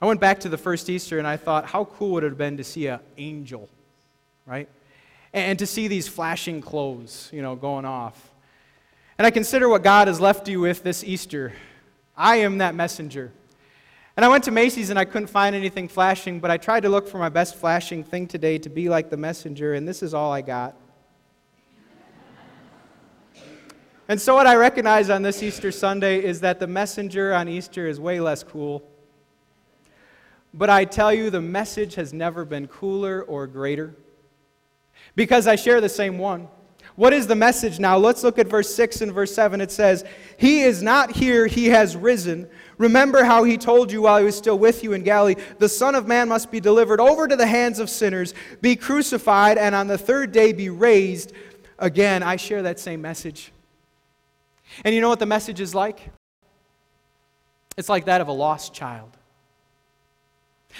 I 0.00 0.06
went 0.06 0.20
back 0.20 0.40
to 0.40 0.48
the 0.48 0.58
first 0.58 0.90
Easter 0.90 1.18
and 1.18 1.26
I 1.26 1.36
thought, 1.36 1.66
how 1.66 1.84
cool 1.84 2.10
would 2.12 2.24
it 2.24 2.28
have 2.28 2.38
been 2.38 2.56
to 2.56 2.64
see 2.64 2.88
an 2.88 3.00
angel, 3.16 3.68
right? 4.44 4.68
And 5.32 5.58
to 5.60 5.66
see 5.66 5.88
these 5.88 6.08
flashing 6.08 6.60
clothes, 6.60 7.30
you 7.32 7.42
know, 7.42 7.54
going 7.54 7.84
off. 7.84 8.32
And 9.18 9.26
I 9.26 9.30
consider 9.30 9.68
what 9.68 9.82
God 9.82 10.08
has 10.08 10.20
left 10.20 10.48
you 10.48 10.60
with 10.60 10.82
this 10.82 11.04
Easter. 11.04 11.52
I 12.16 12.36
am 12.36 12.58
that 12.58 12.74
messenger. 12.74 13.32
And 14.16 14.24
I 14.24 14.28
went 14.28 14.44
to 14.44 14.52
Macy's 14.52 14.90
and 14.90 14.98
I 14.98 15.04
couldn't 15.04 15.26
find 15.26 15.56
anything 15.56 15.88
flashing, 15.88 16.38
but 16.38 16.50
I 16.50 16.56
tried 16.56 16.80
to 16.80 16.88
look 16.88 17.08
for 17.08 17.18
my 17.18 17.28
best 17.28 17.56
flashing 17.56 18.04
thing 18.04 18.28
today 18.28 18.58
to 18.58 18.68
be 18.68 18.88
like 18.88 19.10
the 19.10 19.16
messenger, 19.16 19.74
and 19.74 19.88
this 19.88 20.02
is 20.02 20.14
all 20.14 20.32
I 20.32 20.40
got. 20.40 20.76
and 24.08 24.20
so, 24.20 24.36
what 24.36 24.46
I 24.46 24.54
recognize 24.54 25.10
on 25.10 25.22
this 25.22 25.42
Easter 25.42 25.72
Sunday 25.72 26.22
is 26.22 26.40
that 26.40 26.60
the 26.60 26.68
messenger 26.68 27.34
on 27.34 27.48
Easter 27.48 27.88
is 27.88 27.98
way 27.98 28.20
less 28.20 28.44
cool. 28.44 28.88
But 30.52 30.70
I 30.70 30.84
tell 30.84 31.12
you, 31.12 31.30
the 31.30 31.40
message 31.40 31.96
has 31.96 32.12
never 32.12 32.44
been 32.44 32.68
cooler 32.68 33.20
or 33.20 33.48
greater 33.48 33.96
because 35.16 35.48
I 35.48 35.56
share 35.56 35.80
the 35.80 35.88
same 35.88 36.18
one. 36.18 36.46
What 36.96 37.12
is 37.12 37.26
the 37.26 37.34
message 37.34 37.80
now? 37.80 37.98
Let's 37.98 38.22
look 38.22 38.38
at 38.38 38.46
verse 38.46 38.72
6 38.72 39.00
and 39.00 39.12
verse 39.12 39.34
7. 39.34 39.60
It 39.60 39.72
says, 39.72 40.04
He 40.36 40.62
is 40.62 40.82
not 40.82 41.10
here, 41.16 41.46
He 41.46 41.66
has 41.66 41.96
risen. 41.96 42.48
Remember 42.78 43.24
how 43.24 43.42
He 43.42 43.58
told 43.58 43.90
you 43.90 44.02
while 44.02 44.18
He 44.18 44.24
was 44.24 44.36
still 44.36 44.58
with 44.58 44.84
you 44.84 44.92
in 44.92 45.02
Galilee 45.02 45.34
the 45.58 45.68
Son 45.68 45.96
of 45.96 46.06
Man 46.06 46.28
must 46.28 46.52
be 46.52 46.60
delivered 46.60 47.00
over 47.00 47.26
to 47.26 47.34
the 47.34 47.46
hands 47.46 47.80
of 47.80 47.90
sinners, 47.90 48.32
be 48.60 48.76
crucified, 48.76 49.58
and 49.58 49.74
on 49.74 49.88
the 49.88 49.98
third 49.98 50.30
day 50.30 50.52
be 50.52 50.68
raised 50.68 51.32
again. 51.80 52.22
I 52.22 52.36
share 52.36 52.62
that 52.62 52.78
same 52.78 53.02
message. 53.02 53.50
And 54.84 54.94
you 54.94 55.00
know 55.00 55.08
what 55.08 55.18
the 55.18 55.26
message 55.26 55.60
is 55.60 55.74
like? 55.74 56.10
It's 57.76 57.88
like 57.88 58.04
that 58.04 58.20
of 58.20 58.28
a 58.28 58.32
lost 58.32 58.72
child. 58.72 59.10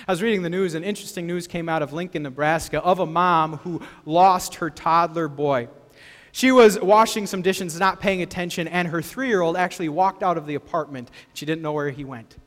I 0.07 0.13
was 0.13 0.23
reading 0.23 0.43
the 0.43 0.51
news, 0.51 0.75
and 0.75 0.85
interesting 0.85 1.27
news 1.27 1.47
came 1.47 1.69
out 1.69 1.83
of 1.83 1.93
Lincoln, 1.93 2.23
Nebraska, 2.23 2.81
of 2.81 3.01
a 3.01 3.07
mom 3.07 3.59
who 3.59 3.83
lost 4.05 4.57
her 4.57 4.71
toddler 4.71 5.29
boy. 5.29 5.69
She 6.35 6.51
was 6.51 6.81
washing 6.81 7.29
some 7.29 7.43
dishes, 7.43 7.79
not 7.79 8.01
paying 8.01 8.21
attention, 8.21 8.67
and 8.67 8.89
her 8.89 9.01
three 9.01 9.29
year 9.29 9.41
old 9.41 9.57
actually 9.57 9.89
walked 9.89 10.25
out 10.25 10.37
of 10.37 10.49
the 10.49 10.57
apartment. 10.57 11.13
She 11.33 11.47
didn't 11.47 11.63
know 11.63 11.71
where 11.71 11.91
he 11.91 12.05
went. 12.05 12.39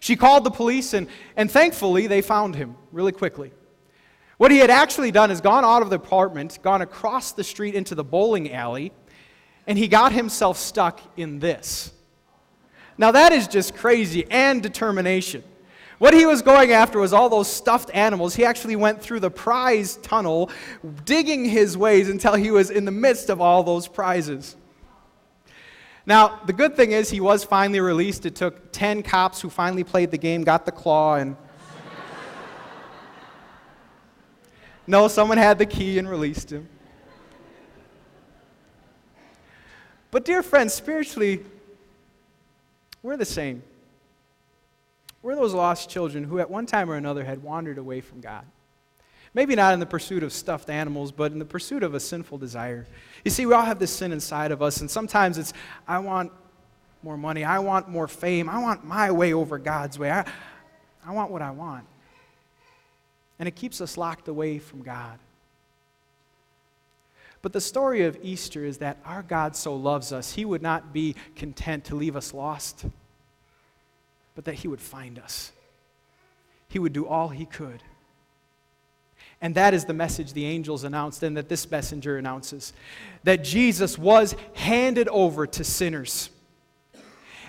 She 0.00 0.16
called 0.16 0.42
the 0.42 0.50
police, 0.50 0.92
and, 0.92 1.06
and 1.36 1.48
thankfully, 1.48 2.08
they 2.08 2.20
found 2.20 2.56
him 2.56 2.74
really 2.90 3.12
quickly. 3.12 3.52
What 4.38 4.50
he 4.50 4.58
had 4.58 4.70
actually 4.70 5.12
done 5.12 5.30
is 5.30 5.40
gone 5.40 5.64
out 5.64 5.82
of 5.82 5.90
the 5.90 5.94
apartment, 5.94 6.58
gone 6.62 6.82
across 6.82 7.30
the 7.30 7.44
street 7.44 7.76
into 7.76 7.94
the 7.94 8.02
bowling 8.02 8.52
alley, 8.52 8.90
and 9.68 9.78
he 9.78 9.86
got 9.86 10.10
himself 10.10 10.58
stuck 10.58 11.00
in 11.16 11.38
this. 11.38 11.92
Now, 12.98 13.12
that 13.12 13.32
is 13.32 13.46
just 13.46 13.76
crazy 13.76 14.26
and 14.32 14.60
determination. 14.60 15.44
What 15.98 16.14
he 16.14 16.26
was 16.26 16.42
going 16.42 16.70
after 16.70 17.00
was 17.00 17.12
all 17.12 17.28
those 17.28 17.48
stuffed 17.48 17.90
animals. 17.92 18.36
He 18.36 18.44
actually 18.44 18.76
went 18.76 19.02
through 19.02 19.20
the 19.20 19.30
prize 19.30 19.96
tunnel, 19.96 20.50
digging 21.04 21.44
his 21.44 21.76
ways 21.76 22.08
until 22.08 22.34
he 22.34 22.52
was 22.52 22.70
in 22.70 22.84
the 22.84 22.92
midst 22.92 23.30
of 23.30 23.40
all 23.40 23.64
those 23.64 23.88
prizes. 23.88 24.54
Now, 26.06 26.40
the 26.46 26.52
good 26.52 26.76
thing 26.76 26.92
is 26.92 27.10
he 27.10 27.20
was 27.20 27.42
finally 27.42 27.80
released. 27.80 28.26
It 28.26 28.36
took 28.36 28.72
10 28.72 29.02
cops 29.02 29.40
who 29.40 29.50
finally 29.50 29.82
played 29.82 30.12
the 30.12 30.18
game, 30.18 30.44
got 30.44 30.64
the 30.64 30.72
claw, 30.72 31.16
and. 31.16 31.36
no, 34.86 35.08
someone 35.08 35.36
had 35.36 35.58
the 35.58 35.66
key 35.66 35.98
and 35.98 36.08
released 36.08 36.50
him. 36.50 36.68
But, 40.12 40.24
dear 40.24 40.42
friends, 40.42 40.72
spiritually, 40.72 41.44
we're 43.02 43.18
the 43.18 43.26
same. 43.26 43.62
We're 45.22 45.34
those 45.34 45.54
lost 45.54 45.90
children 45.90 46.24
who, 46.24 46.38
at 46.38 46.50
one 46.50 46.66
time 46.66 46.90
or 46.90 46.94
another, 46.94 47.24
had 47.24 47.42
wandered 47.42 47.78
away 47.78 48.00
from 48.00 48.20
God. 48.20 48.44
Maybe 49.34 49.54
not 49.54 49.74
in 49.74 49.80
the 49.80 49.86
pursuit 49.86 50.22
of 50.22 50.32
stuffed 50.32 50.70
animals, 50.70 51.12
but 51.12 51.32
in 51.32 51.38
the 51.38 51.44
pursuit 51.44 51.82
of 51.82 51.94
a 51.94 52.00
sinful 52.00 52.38
desire. 52.38 52.86
You 53.24 53.30
see, 53.30 53.46
we 53.46 53.52
all 53.52 53.64
have 53.64 53.78
this 53.78 53.90
sin 53.92 54.12
inside 54.12 54.52
of 54.52 54.62
us, 54.62 54.80
and 54.80 54.90
sometimes 54.90 55.38
it's, 55.38 55.52
I 55.86 55.98
want 55.98 56.32
more 57.02 57.16
money, 57.16 57.44
I 57.44 57.58
want 57.58 57.88
more 57.88 58.08
fame, 58.08 58.48
I 58.48 58.58
want 58.58 58.84
my 58.84 59.10
way 59.10 59.32
over 59.32 59.58
God's 59.58 59.98
way, 59.98 60.10
I, 60.10 60.24
I 61.04 61.12
want 61.12 61.30
what 61.30 61.42
I 61.42 61.50
want. 61.50 61.84
And 63.38 63.46
it 63.46 63.54
keeps 63.54 63.80
us 63.80 63.96
locked 63.96 64.28
away 64.28 64.58
from 64.58 64.82
God. 64.82 65.18
But 67.40 67.52
the 67.52 67.60
story 67.60 68.04
of 68.04 68.18
Easter 68.22 68.64
is 68.64 68.78
that 68.78 68.98
our 69.04 69.22
God 69.22 69.54
so 69.54 69.76
loves 69.76 70.12
us, 70.12 70.32
He 70.32 70.44
would 70.44 70.62
not 70.62 70.92
be 70.92 71.14
content 71.36 71.84
to 71.86 71.94
leave 71.94 72.16
us 72.16 72.32
lost 72.32 72.86
but 74.38 74.44
that 74.44 74.54
He 74.54 74.68
would 74.68 74.80
find 74.80 75.18
us. 75.18 75.50
He 76.68 76.78
would 76.78 76.92
do 76.92 77.08
all 77.08 77.26
He 77.26 77.44
could. 77.44 77.82
And 79.40 79.56
that 79.56 79.74
is 79.74 79.84
the 79.84 79.92
message 79.92 80.32
the 80.32 80.44
angels 80.46 80.84
announced 80.84 81.24
and 81.24 81.36
that 81.36 81.48
this 81.48 81.68
messenger 81.68 82.16
announces 82.18 82.72
that 83.24 83.42
Jesus 83.42 83.98
was 83.98 84.36
handed 84.54 85.08
over 85.08 85.44
to 85.44 85.64
sinners. 85.64 86.30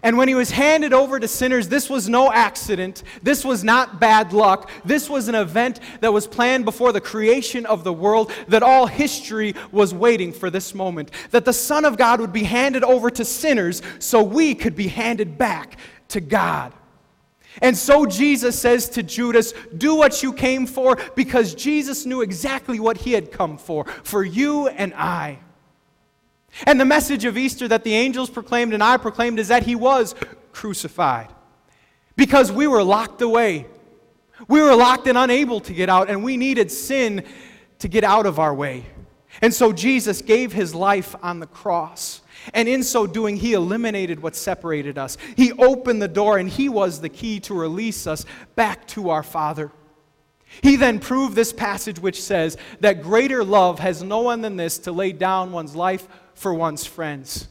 And 0.01 0.17
when 0.17 0.29
he 0.29 0.33
was 0.33 0.49
handed 0.49 0.91
over 0.91 1.19
to 1.19 1.27
sinners, 1.27 1.69
this 1.69 1.91
was 1.91 2.09
no 2.09 2.31
accident. 2.33 3.03
This 3.21 3.45
was 3.45 3.63
not 3.63 3.99
bad 3.99 4.33
luck. 4.33 4.71
This 4.83 5.11
was 5.11 5.27
an 5.27 5.35
event 5.35 5.79
that 5.99 6.11
was 6.11 6.25
planned 6.25 6.65
before 6.65 6.91
the 6.91 7.01
creation 7.01 7.67
of 7.67 7.83
the 7.83 7.93
world, 7.93 8.31
that 8.47 8.63
all 8.63 8.87
history 8.87 9.53
was 9.71 9.93
waiting 9.93 10.33
for 10.33 10.49
this 10.49 10.73
moment. 10.73 11.11
That 11.29 11.45
the 11.45 11.53
Son 11.53 11.85
of 11.85 11.97
God 11.97 12.19
would 12.19 12.33
be 12.33 12.45
handed 12.45 12.83
over 12.83 13.11
to 13.11 13.23
sinners 13.23 13.83
so 13.99 14.23
we 14.23 14.55
could 14.55 14.75
be 14.75 14.87
handed 14.87 15.37
back 15.37 15.77
to 16.09 16.21
God. 16.21 16.73
And 17.61 17.77
so 17.77 18.05
Jesus 18.05 18.59
says 18.59 18.89
to 18.89 19.03
Judas, 19.03 19.53
Do 19.75 19.95
what 19.95 20.21
you 20.23 20.31
came 20.33 20.65
for, 20.65 20.97
because 21.15 21.55
Jesus 21.55 22.05
knew 22.05 22.21
exactly 22.21 22.79
what 22.79 22.97
he 22.97 23.13
had 23.13 23.31
come 23.31 23.57
for, 23.57 23.85
for 24.03 24.23
you 24.23 24.67
and 24.67 24.93
I. 24.93 25.39
And 26.65 26.79
the 26.79 26.85
message 26.85 27.25
of 27.25 27.37
Easter 27.37 27.67
that 27.67 27.83
the 27.83 27.93
angels 27.93 28.29
proclaimed 28.29 28.73
and 28.73 28.83
I 28.83 28.97
proclaimed 28.97 29.39
is 29.39 29.49
that 29.49 29.63
he 29.63 29.75
was 29.75 30.15
crucified. 30.51 31.27
Because 32.15 32.51
we 32.51 32.67
were 32.67 32.83
locked 32.83 33.21
away. 33.21 33.65
We 34.47 34.61
were 34.61 34.75
locked 34.75 35.07
and 35.07 35.17
unable 35.17 35.59
to 35.61 35.73
get 35.73 35.89
out, 35.89 36.09
and 36.09 36.23
we 36.23 36.37
needed 36.37 36.71
sin 36.71 37.25
to 37.79 37.87
get 37.87 38.03
out 38.03 38.25
of 38.25 38.39
our 38.39 38.53
way. 38.53 38.85
And 39.41 39.53
so 39.53 39.71
Jesus 39.73 40.21
gave 40.21 40.53
his 40.53 40.73
life 40.73 41.15
on 41.21 41.39
the 41.39 41.47
cross. 41.47 42.21
And 42.53 42.67
in 42.67 42.83
so 42.83 43.05
doing, 43.05 43.37
he 43.37 43.53
eliminated 43.53 44.21
what 44.21 44.35
separated 44.35 44.97
us. 44.97 45.17
He 45.35 45.51
opened 45.53 46.01
the 46.01 46.07
door, 46.07 46.37
and 46.37 46.49
he 46.49 46.69
was 46.69 47.01
the 47.01 47.09
key 47.09 47.39
to 47.41 47.53
release 47.53 48.07
us 48.07 48.25
back 48.55 48.87
to 48.87 49.09
our 49.09 49.23
Father. 49.23 49.71
He 50.61 50.75
then 50.75 50.99
proved 50.99 51.35
this 51.35 51.53
passage 51.53 51.99
which 51.99 52.21
says 52.21 52.57
that 52.79 53.03
greater 53.03 53.43
love 53.43 53.79
has 53.79 54.01
no 54.01 54.21
one 54.21 54.41
than 54.41 54.57
this 54.57 54.79
to 54.79 54.91
lay 54.91 55.11
down 55.11 55.51
one's 55.51 55.75
life 55.75 56.07
for 56.33 56.53
one's 56.53 56.85
friends. 56.85 57.47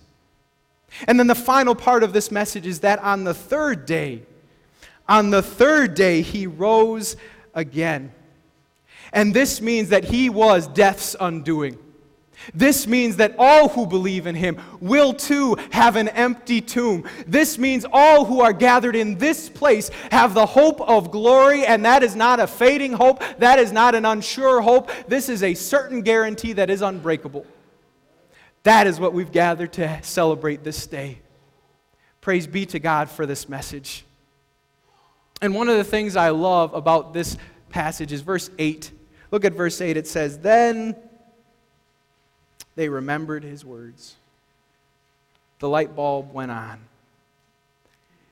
And 1.07 1.18
then 1.18 1.26
the 1.26 1.35
final 1.35 1.75
part 1.75 2.02
of 2.02 2.12
this 2.12 2.30
message 2.30 2.66
is 2.66 2.80
that 2.80 2.99
on 3.00 3.25
the 3.25 3.35
third 3.35 3.87
day, 3.87 4.23
on 5.09 5.30
the 5.30 5.42
third 5.42 5.95
day, 5.95 6.23
he 6.23 6.47
rose 6.47 7.16
again. 7.54 8.12
And 9.12 9.33
this 9.33 9.61
means 9.61 9.90
that 9.90 10.04
he 10.04 10.28
was 10.28 10.66
death's 10.66 11.16
undoing. 11.18 11.78
This 12.55 12.87
means 12.87 13.17
that 13.17 13.35
all 13.38 13.69
who 13.69 13.87
believe 13.87 14.26
in 14.26 14.35
him 14.35 14.59
will 14.81 15.12
too 15.12 15.57
have 15.71 15.97
an 15.97 16.09
empty 16.09 16.61
tomb. 16.61 17.05
This 17.26 17.59
means 17.59 17.85
all 17.93 18.25
who 18.25 18.40
are 18.40 18.52
gathered 18.52 18.97
in 18.97 19.19
this 19.19 19.49
place 19.49 19.90
have 20.11 20.35
the 20.35 20.47
hope 20.47 20.81
of 20.81 21.11
glory, 21.11 21.64
and 21.64 21.85
that 21.85 22.02
is 22.02 22.17
not 22.17 22.40
a 22.40 22.47
fading 22.47 22.93
hope, 22.93 23.23
that 23.38 23.59
is 23.59 23.73
not 23.73 23.95
an 23.95 24.05
unsure 24.05 24.61
hope. 24.61 24.90
This 25.07 25.28
is 25.28 25.43
a 25.43 25.55
certain 25.55 26.02
guarantee 26.02 26.55
that 26.55 26.71
is 26.71 26.83
unbreakable. 26.83 27.47
That 28.62 28.87
is 28.87 29.00
what 29.00 29.12
we've 29.12 29.33
gathered 29.33 29.73
to 29.75 29.99
celebrate 30.02 30.64
this 30.64 30.87
day. 30.87 31.21
Praise 32.21 32.47
be 32.47 32.67
to 32.67 32.78
God 32.78 33.09
for 33.09 33.26
this 33.26 33.49
message. 33.49 34.05
And 35.40 35.55
one 35.55 35.69
of 35.69 35.76
the 35.76 35.85
things 35.85 36.17
I 36.17 36.31
love 36.31 36.75
about 36.75 37.14
this 37.14 37.37
passage 37.71 38.12
is 38.12 38.23
verse 38.23 38.50
8. 38.59 38.90
Look 39.31 39.45
at 39.45 39.52
verse 39.52 39.81
8. 39.81 39.97
It 39.97 40.07
says, 40.07 40.38
Then 40.38 40.97
they 42.78 42.88
remembered 42.88 43.42
his 43.42 43.64
words. 43.64 44.14
The 45.58 45.68
light 45.68 45.97
bulb 45.97 46.32
went 46.32 46.52
on. 46.52 46.78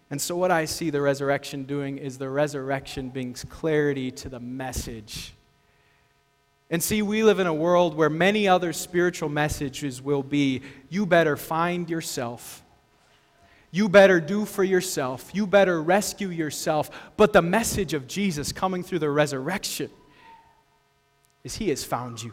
And 0.09 0.23
so, 0.23 0.37
what 0.37 0.53
I 0.53 0.67
see 0.67 0.89
the 0.89 1.01
resurrection 1.01 1.65
doing 1.65 1.99
is 1.99 2.17
the 2.17 2.31
resurrection 2.31 3.09
brings 3.09 3.43
clarity 3.43 4.13
to 4.13 4.29
the 4.29 4.39
message. 4.39 5.35
And 6.71 6.81
see, 6.81 7.03
we 7.03 7.25
live 7.25 7.41
in 7.41 7.49
a 7.49 7.53
world 7.53 7.97
where 7.97 8.09
many 8.09 8.47
other 8.47 8.73
spiritual 8.73 9.29
messages 9.29 10.01
will 10.01 10.23
be 10.23 10.63
you 10.91 11.07
better 11.07 11.37
find 11.37 11.91
yourself. 11.91 12.63
You 13.73 13.89
better 13.89 14.21
do 14.21 14.45
for 14.45 14.63
yourself. 14.63 15.29
You 15.33 15.49
better 15.49 15.83
rescue 15.83 16.29
yourself. 16.29 16.89
But 17.17 17.33
the 17.33 17.43
message 17.43 17.95
of 17.95 18.07
Jesus 18.07 18.53
coming 18.53 18.85
through 18.85 19.01
the 19.01 19.11
resurrection 19.11 19.91
is 21.43 21.57
He 21.57 21.71
has 21.71 21.83
found 21.83 22.23
you. 22.23 22.33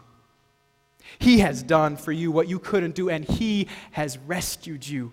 He 1.20 1.40
has 1.40 1.64
done 1.64 1.98
for 1.98 2.12
you 2.12 2.32
what 2.32 2.48
you 2.48 2.60
couldn't 2.60 2.96
do, 2.96 3.10
and 3.10 3.26
He 3.26 3.68
has 3.92 4.18
rescued 4.18 4.88
you. 4.88 5.12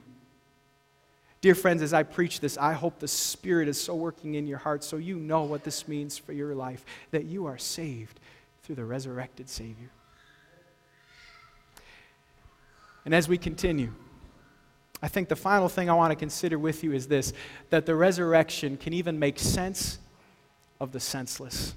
Dear 1.41 1.55
friends, 1.55 1.81
as 1.81 1.95
I 1.95 2.03
preach 2.03 2.41
this, 2.41 2.59
I 2.59 2.75
hope 2.75 2.99
the 2.99 3.09
Spirit 3.09 3.67
is 3.67 3.81
so 3.81 3.95
working 3.95 4.35
in 4.35 4.47
your 4.47 4.59
heart 4.59 4.85
so 4.85 4.99
you 4.99 5.17
know 5.17 5.43
what 5.43 5.65
this 5.65 5.89
means 5.89 6.19
for 6.19 6.33
your 6.33 6.55
life 6.55 6.85
that 7.13 7.25
you 7.25 7.47
are 7.47 7.57
saved 7.57 8.21
through 8.63 8.75
the 8.75 8.85
resurrected 8.85 9.49
Savior. 9.49 9.91
And 13.07 13.15
as 13.15 13.27
we 13.27 13.39
continue, 13.39 13.93
I 15.03 15.09
think 15.09 15.29
the 15.29 15.37
final 15.37 15.71
thing 15.71 15.89
I 15.89 15.95
want 15.95 16.11
to 16.11 16.17
consider 16.17 16.59
with 16.59 16.85
you 16.85 16.93
is 16.93 17.07
this 17.07 17.33
that 17.71 17.87
the 17.87 17.95
resurrection 17.95 18.77
can 18.77 18.93
even 18.93 19.19
make 19.19 19.39
sense 19.39 19.99
of 20.79 20.93
the 20.93 21.01
senseless. 21.01 21.75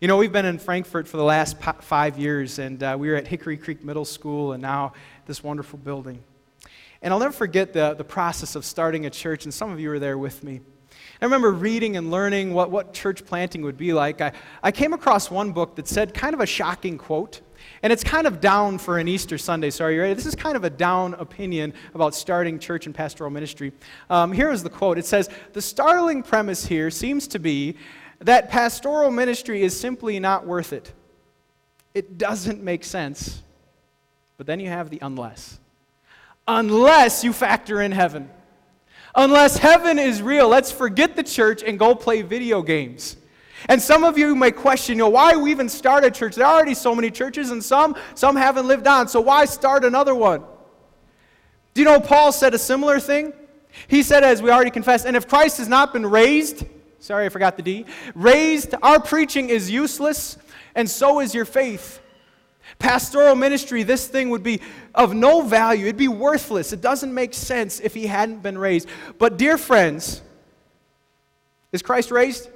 You 0.00 0.08
know, 0.08 0.16
we've 0.16 0.32
been 0.32 0.46
in 0.46 0.58
Frankfort 0.58 1.06
for 1.06 1.18
the 1.18 1.24
last 1.24 1.58
five 1.60 2.18
years, 2.18 2.58
and 2.58 2.82
uh, 2.82 2.96
we 2.98 3.10
were 3.10 3.16
at 3.16 3.26
Hickory 3.26 3.58
Creek 3.58 3.84
Middle 3.84 4.06
School, 4.06 4.52
and 4.52 4.62
now 4.62 4.94
this 5.26 5.44
wonderful 5.44 5.78
building. 5.78 6.24
And 7.02 7.12
I'll 7.12 7.20
never 7.20 7.34
forget 7.34 7.74
the, 7.74 7.92
the 7.92 8.02
process 8.02 8.56
of 8.56 8.64
starting 8.64 9.04
a 9.04 9.10
church, 9.10 9.44
and 9.44 9.52
some 9.52 9.70
of 9.70 9.78
you 9.78 9.90
were 9.90 9.98
there 9.98 10.16
with 10.16 10.42
me. 10.42 10.62
I 11.20 11.26
remember 11.26 11.52
reading 11.52 11.98
and 11.98 12.10
learning 12.10 12.54
what, 12.54 12.70
what 12.70 12.94
church 12.94 13.26
planting 13.26 13.60
would 13.60 13.76
be 13.76 13.92
like. 13.92 14.22
I, 14.22 14.32
I 14.62 14.72
came 14.72 14.94
across 14.94 15.30
one 15.30 15.52
book 15.52 15.76
that 15.76 15.86
said 15.86 16.14
kind 16.14 16.32
of 16.32 16.40
a 16.40 16.46
shocking 16.46 16.96
quote. 16.96 17.42
And 17.82 17.92
it's 17.92 18.02
kind 18.02 18.26
of 18.26 18.40
down 18.40 18.78
for 18.78 18.96
an 18.96 19.06
Easter 19.06 19.36
Sunday, 19.36 19.68
so 19.68 19.84
are 19.84 19.92
you 19.92 20.00
ready? 20.00 20.14
This 20.14 20.24
is 20.24 20.34
kind 20.34 20.56
of 20.56 20.64
a 20.64 20.70
down 20.70 21.12
opinion 21.14 21.74
about 21.92 22.14
starting 22.14 22.58
church 22.58 22.86
and 22.86 22.94
pastoral 22.94 23.28
ministry. 23.28 23.74
Um, 24.08 24.32
here 24.32 24.50
is 24.50 24.62
the 24.62 24.70
quote 24.70 24.96
it 24.96 25.04
says, 25.04 25.28
The 25.52 25.60
startling 25.60 26.22
premise 26.22 26.64
here 26.64 26.90
seems 26.90 27.28
to 27.28 27.38
be 27.38 27.76
that 28.20 28.50
pastoral 28.50 29.10
ministry 29.10 29.62
is 29.62 29.78
simply 29.78 30.20
not 30.20 30.46
worth 30.46 30.72
it. 30.72 30.92
It 31.94 32.18
doesn't 32.18 32.62
make 32.62 32.84
sense. 32.84 33.42
But 34.36 34.46
then 34.46 34.60
you 34.60 34.68
have 34.68 34.90
the 34.90 34.98
unless. 35.02 35.58
Unless 36.46 37.24
you 37.24 37.32
factor 37.32 37.80
in 37.80 37.92
heaven. 37.92 38.30
Unless 39.14 39.58
heaven 39.58 39.98
is 39.98 40.22
real, 40.22 40.48
let's 40.48 40.70
forget 40.70 41.16
the 41.16 41.22
church 41.22 41.62
and 41.62 41.78
go 41.78 41.94
play 41.94 42.22
video 42.22 42.62
games. 42.62 43.16
And 43.68 43.82
some 43.82 44.04
of 44.04 44.16
you 44.16 44.34
may 44.34 44.50
question, 44.52 44.96
you 44.96 45.04
know, 45.04 45.08
why 45.10 45.36
we 45.36 45.50
even 45.50 45.68
start 45.68 46.04
a 46.04 46.10
church? 46.10 46.36
There 46.36 46.46
are 46.46 46.54
already 46.54 46.74
so 46.74 46.94
many 46.94 47.10
churches, 47.10 47.50
and 47.50 47.62
some, 47.62 47.96
some 48.14 48.36
haven't 48.36 48.66
lived 48.66 48.86
on, 48.86 49.08
so 49.08 49.20
why 49.20 49.44
start 49.44 49.84
another 49.84 50.14
one? 50.14 50.42
Do 51.74 51.82
you 51.82 51.84
know 51.84 52.00
Paul 52.00 52.32
said 52.32 52.54
a 52.54 52.58
similar 52.58 52.98
thing? 53.00 53.32
He 53.86 54.02
said, 54.02 54.24
as 54.24 54.40
we 54.40 54.50
already 54.50 54.70
confessed, 54.70 55.06
and 55.06 55.16
if 55.16 55.28
Christ 55.28 55.58
has 55.58 55.68
not 55.68 55.92
been 55.92 56.06
raised, 56.06 56.64
sorry, 57.00 57.26
I 57.26 57.28
forgot 57.28 57.56
the 57.56 57.62
D, 57.62 57.86
raised, 58.14 58.74
our 58.82 59.00
preaching 59.00 59.48
is 59.48 59.70
useless, 59.70 60.38
and 60.74 60.88
so 60.88 61.20
is 61.20 61.34
your 61.34 61.44
faith. 61.44 62.00
Pastoral 62.78 63.34
ministry, 63.34 63.82
this 63.82 64.06
thing 64.06 64.30
would 64.30 64.42
be 64.42 64.60
of 64.94 65.12
no 65.12 65.42
value. 65.42 65.86
It'd 65.86 65.96
be 65.96 66.08
worthless. 66.08 66.72
It 66.72 66.80
doesn't 66.80 67.12
make 67.12 67.34
sense 67.34 67.80
if 67.80 67.94
he 67.94 68.06
hadn't 68.06 68.42
been 68.42 68.56
raised. 68.56 68.88
But, 69.18 69.36
dear 69.36 69.58
friends, 69.58 70.22
is 71.72 71.82
Christ 71.82 72.10
raised? 72.10 72.48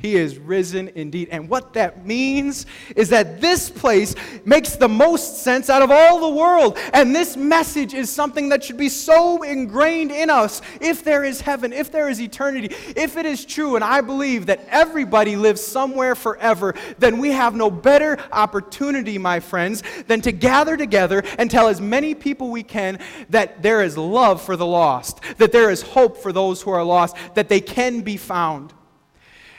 He 0.00 0.14
is 0.14 0.38
risen 0.38 0.90
indeed. 0.94 1.28
And 1.32 1.48
what 1.48 1.72
that 1.72 2.06
means 2.06 2.66
is 2.94 3.08
that 3.08 3.40
this 3.40 3.68
place 3.68 4.14
makes 4.44 4.76
the 4.76 4.88
most 4.88 5.42
sense 5.42 5.68
out 5.68 5.82
of 5.82 5.90
all 5.90 6.20
the 6.20 6.36
world. 6.36 6.78
And 6.92 7.14
this 7.14 7.36
message 7.36 7.94
is 7.94 8.08
something 8.08 8.48
that 8.50 8.62
should 8.62 8.76
be 8.76 8.90
so 8.90 9.42
ingrained 9.42 10.12
in 10.12 10.30
us. 10.30 10.62
If 10.80 11.02
there 11.02 11.24
is 11.24 11.40
heaven, 11.40 11.72
if 11.72 11.90
there 11.90 12.08
is 12.08 12.20
eternity, 12.20 12.76
if 12.94 13.16
it 13.16 13.26
is 13.26 13.44
true, 13.44 13.74
and 13.74 13.84
I 13.84 14.00
believe 14.00 14.46
that 14.46 14.64
everybody 14.68 15.34
lives 15.34 15.60
somewhere 15.60 16.14
forever, 16.14 16.76
then 17.00 17.18
we 17.18 17.32
have 17.32 17.56
no 17.56 17.68
better 17.68 18.18
opportunity, 18.30 19.18
my 19.18 19.40
friends, 19.40 19.82
than 20.06 20.20
to 20.20 20.30
gather 20.30 20.76
together 20.76 21.24
and 21.38 21.50
tell 21.50 21.66
as 21.66 21.80
many 21.80 22.14
people 22.14 22.50
we 22.50 22.62
can 22.62 23.00
that 23.30 23.62
there 23.62 23.82
is 23.82 23.98
love 23.98 24.40
for 24.40 24.54
the 24.54 24.66
lost, 24.66 25.20
that 25.38 25.50
there 25.50 25.70
is 25.70 25.82
hope 25.82 26.18
for 26.18 26.32
those 26.32 26.62
who 26.62 26.70
are 26.70 26.84
lost, 26.84 27.16
that 27.34 27.48
they 27.48 27.60
can 27.60 28.02
be 28.02 28.16
found. 28.16 28.72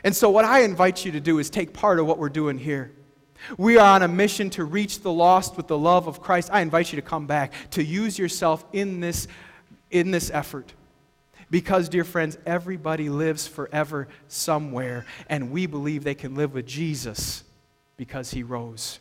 And 0.04 0.16
so, 0.16 0.30
what 0.30 0.46
I 0.46 0.62
invite 0.62 1.06
you 1.06 1.12
to 1.14 1.20
do 1.20 1.40
is 1.40 1.50
take 1.50 1.74
part 1.74 2.00
of 2.00 2.06
what 2.06 2.18
we're 2.18 2.30
doing 2.30 2.58
here. 2.58 2.92
We 3.58 3.78
are 3.78 3.96
on 3.96 4.04
a 4.04 4.08
mission 4.08 4.50
to 4.52 4.64
reach 4.66 5.02
the 5.02 5.12
lost 5.12 5.58
with 5.58 5.68
the 5.68 5.78
love 5.78 6.08
of 6.08 6.22
Christ. 6.22 6.50
I 6.52 6.62
invite 6.62 6.92
you 6.92 6.98
to 6.98 7.02
come 7.02 7.26
back, 7.26 7.54
to 7.72 7.84
use 7.84 8.20
yourself 8.20 8.64
in 8.74 9.00
this, 9.00 9.28
in 9.92 10.12
this 10.12 10.30
effort. 10.32 10.74
Because, 11.50 11.90
dear 11.90 12.04
friends, 12.04 12.38
everybody 12.46 13.10
lives 13.10 13.48
forever 13.48 14.08
somewhere, 14.28 15.06
and 15.28 15.52
we 15.52 15.66
believe 15.66 16.04
they 16.04 16.16
can 16.16 16.36
live 16.36 16.54
with 16.54 16.68
Jesus 16.68 17.44
because 17.98 18.32
he 18.32 18.44
rose. 18.44 19.00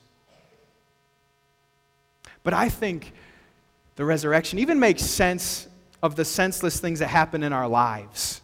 But 2.43 2.55
I 2.55 2.69
think 2.71 3.13
the 3.97 4.05
resurrection 4.05 4.59
even 4.59 4.81
makes 4.81 5.03
sense 5.03 5.69
of 6.03 6.17
the 6.17 6.25
senseless 6.25 6.81
things 6.81 7.01
that 7.01 7.09
happen 7.09 7.43
in 7.43 7.53
our 7.53 7.69
lives 7.69 8.41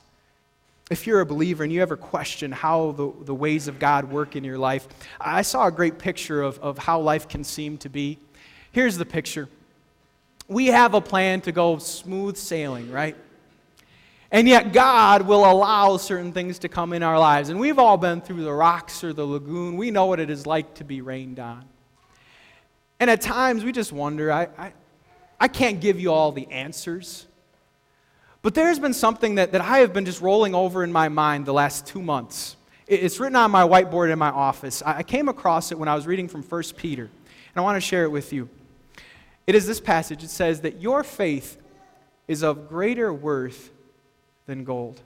if 0.90 1.06
you're 1.06 1.20
a 1.20 1.26
believer 1.26 1.64
and 1.64 1.72
you 1.72 1.80
ever 1.80 1.96
question 1.96 2.52
how 2.52 2.92
the, 2.92 3.12
the 3.22 3.34
ways 3.34 3.68
of 3.68 3.78
God 3.78 4.10
work 4.10 4.36
in 4.36 4.44
your 4.44 4.58
life, 4.58 4.86
I 5.18 5.42
saw 5.42 5.66
a 5.66 5.70
great 5.70 5.98
picture 5.98 6.42
of, 6.42 6.58
of 6.58 6.76
how 6.76 7.00
life 7.00 7.26
can 7.26 7.42
seem 7.42 7.78
to 7.78 7.88
be. 7.88 8.18
Here's 8.72 8.98
the 8.98 9.06
picture 9.06 9.48
we 10.46 10.66
have 10.66 10.92
a 10.92 11.00
plan 11.00 11.40
to 11.42 11.52
go 11.52 11.78
smooth 11.78 12.36
sailing, 12.36 12.90
right? 12.90 13.16
And 14.30 14.48
yet, 14.48 14.72
God 14.72 15.22
will 15.22 15.50
allow 15.50 15.96
certain 15.96 16.32
things 16.32 16.58
to 16.60 16.68
come 16.68 16.92
in 16.92 17.02
our 17.02 17.18
lives. 17.18 17.50
And 17.50 17.60
we've 17.60 17.78
all 17.78 17.96
been 17.96 18.20
through 18.20 18.42
the 18.42 18.52
rocks 18.52 19.04
or 19.04 19.12
the 19.12 19.24
lagoon. 19.24 19.76
We 19.76 19.90
know 19.90 20.06
what 20.06 20.18
it 20.18 20.28
is 20.28 20.44
like 20.44 20.74
to 20.74 20.84
be 20.84 21.00
rained 21.00 21.38
on. 21.38 21.64
And 22.98 23.08
at 23.08 23.20
times, 23.20 23.64
we 23.64 23.72
just 23.72 23.92
wonder 23.92 24.32
I, 24.32 24.48
I, 24.58 24.72
I 25.38 25.48
can't 25.48 25.80
give 25.80 26.00
you 26.00 26.12
all 26.12 26.32
the 26.32 26.50
answers. 26.50 27.26
But 28.44 28.52
there's 28.54 28.78
been 28.78 28.92
something 28.92 29.36
that, 29.36 29.52
that 29.52 29.62
I 29.62 29.78
have 29.78 29.94
been 29.94 30.04
just 30.04 30.20
rolling 30.20 30.54
over 30.54 30.84
in 30.84 30.92
my 30.92 31.08
mind 31.08 31.46
the 31.46 31.54
last 31.54 31.86
two 31.86 32.02
months. 32.02 32.56
It's 32.86 33.18
written 33.18 33.36
on 33.36 33.50
my 33.50 33.62
whiteboard 33.62 34.12
in 34.12 34.18
my 34.18 34.28
office. 34.28 34.82
I 34.82 35.02
came 35.02 35.30
across 35.30 35.72
it 35.72 35.78
when 35.78 35.88
I 35.88 35.94
was 35.94 36.06
reading 36.06 36.28
from 36.28 36.42
1 36.42 36.62
Peter, 36.76 37.04
and 37.04 37.56
I 37.56 37.62
want 37.62 37.76
to 37.76 37.80
share 37.80 38.04
it 38.04 38.10
with 38.10 38.34
you. 38.34 38.50
It 39.46 39.54
is 39.54 39.66
this 39.66 39.80
passage. 39.80 40.22
It 40.22 40.28
says 40.28 40.60
that 40.60 40.78
your 40.78 41.02
faith 41.02 41.56
is 42.28 42.42
of 42.42 42.68
greater 42.68 43.10
worth 43.14 43.70
than 44.44 44.64
gold. 44.64 45.00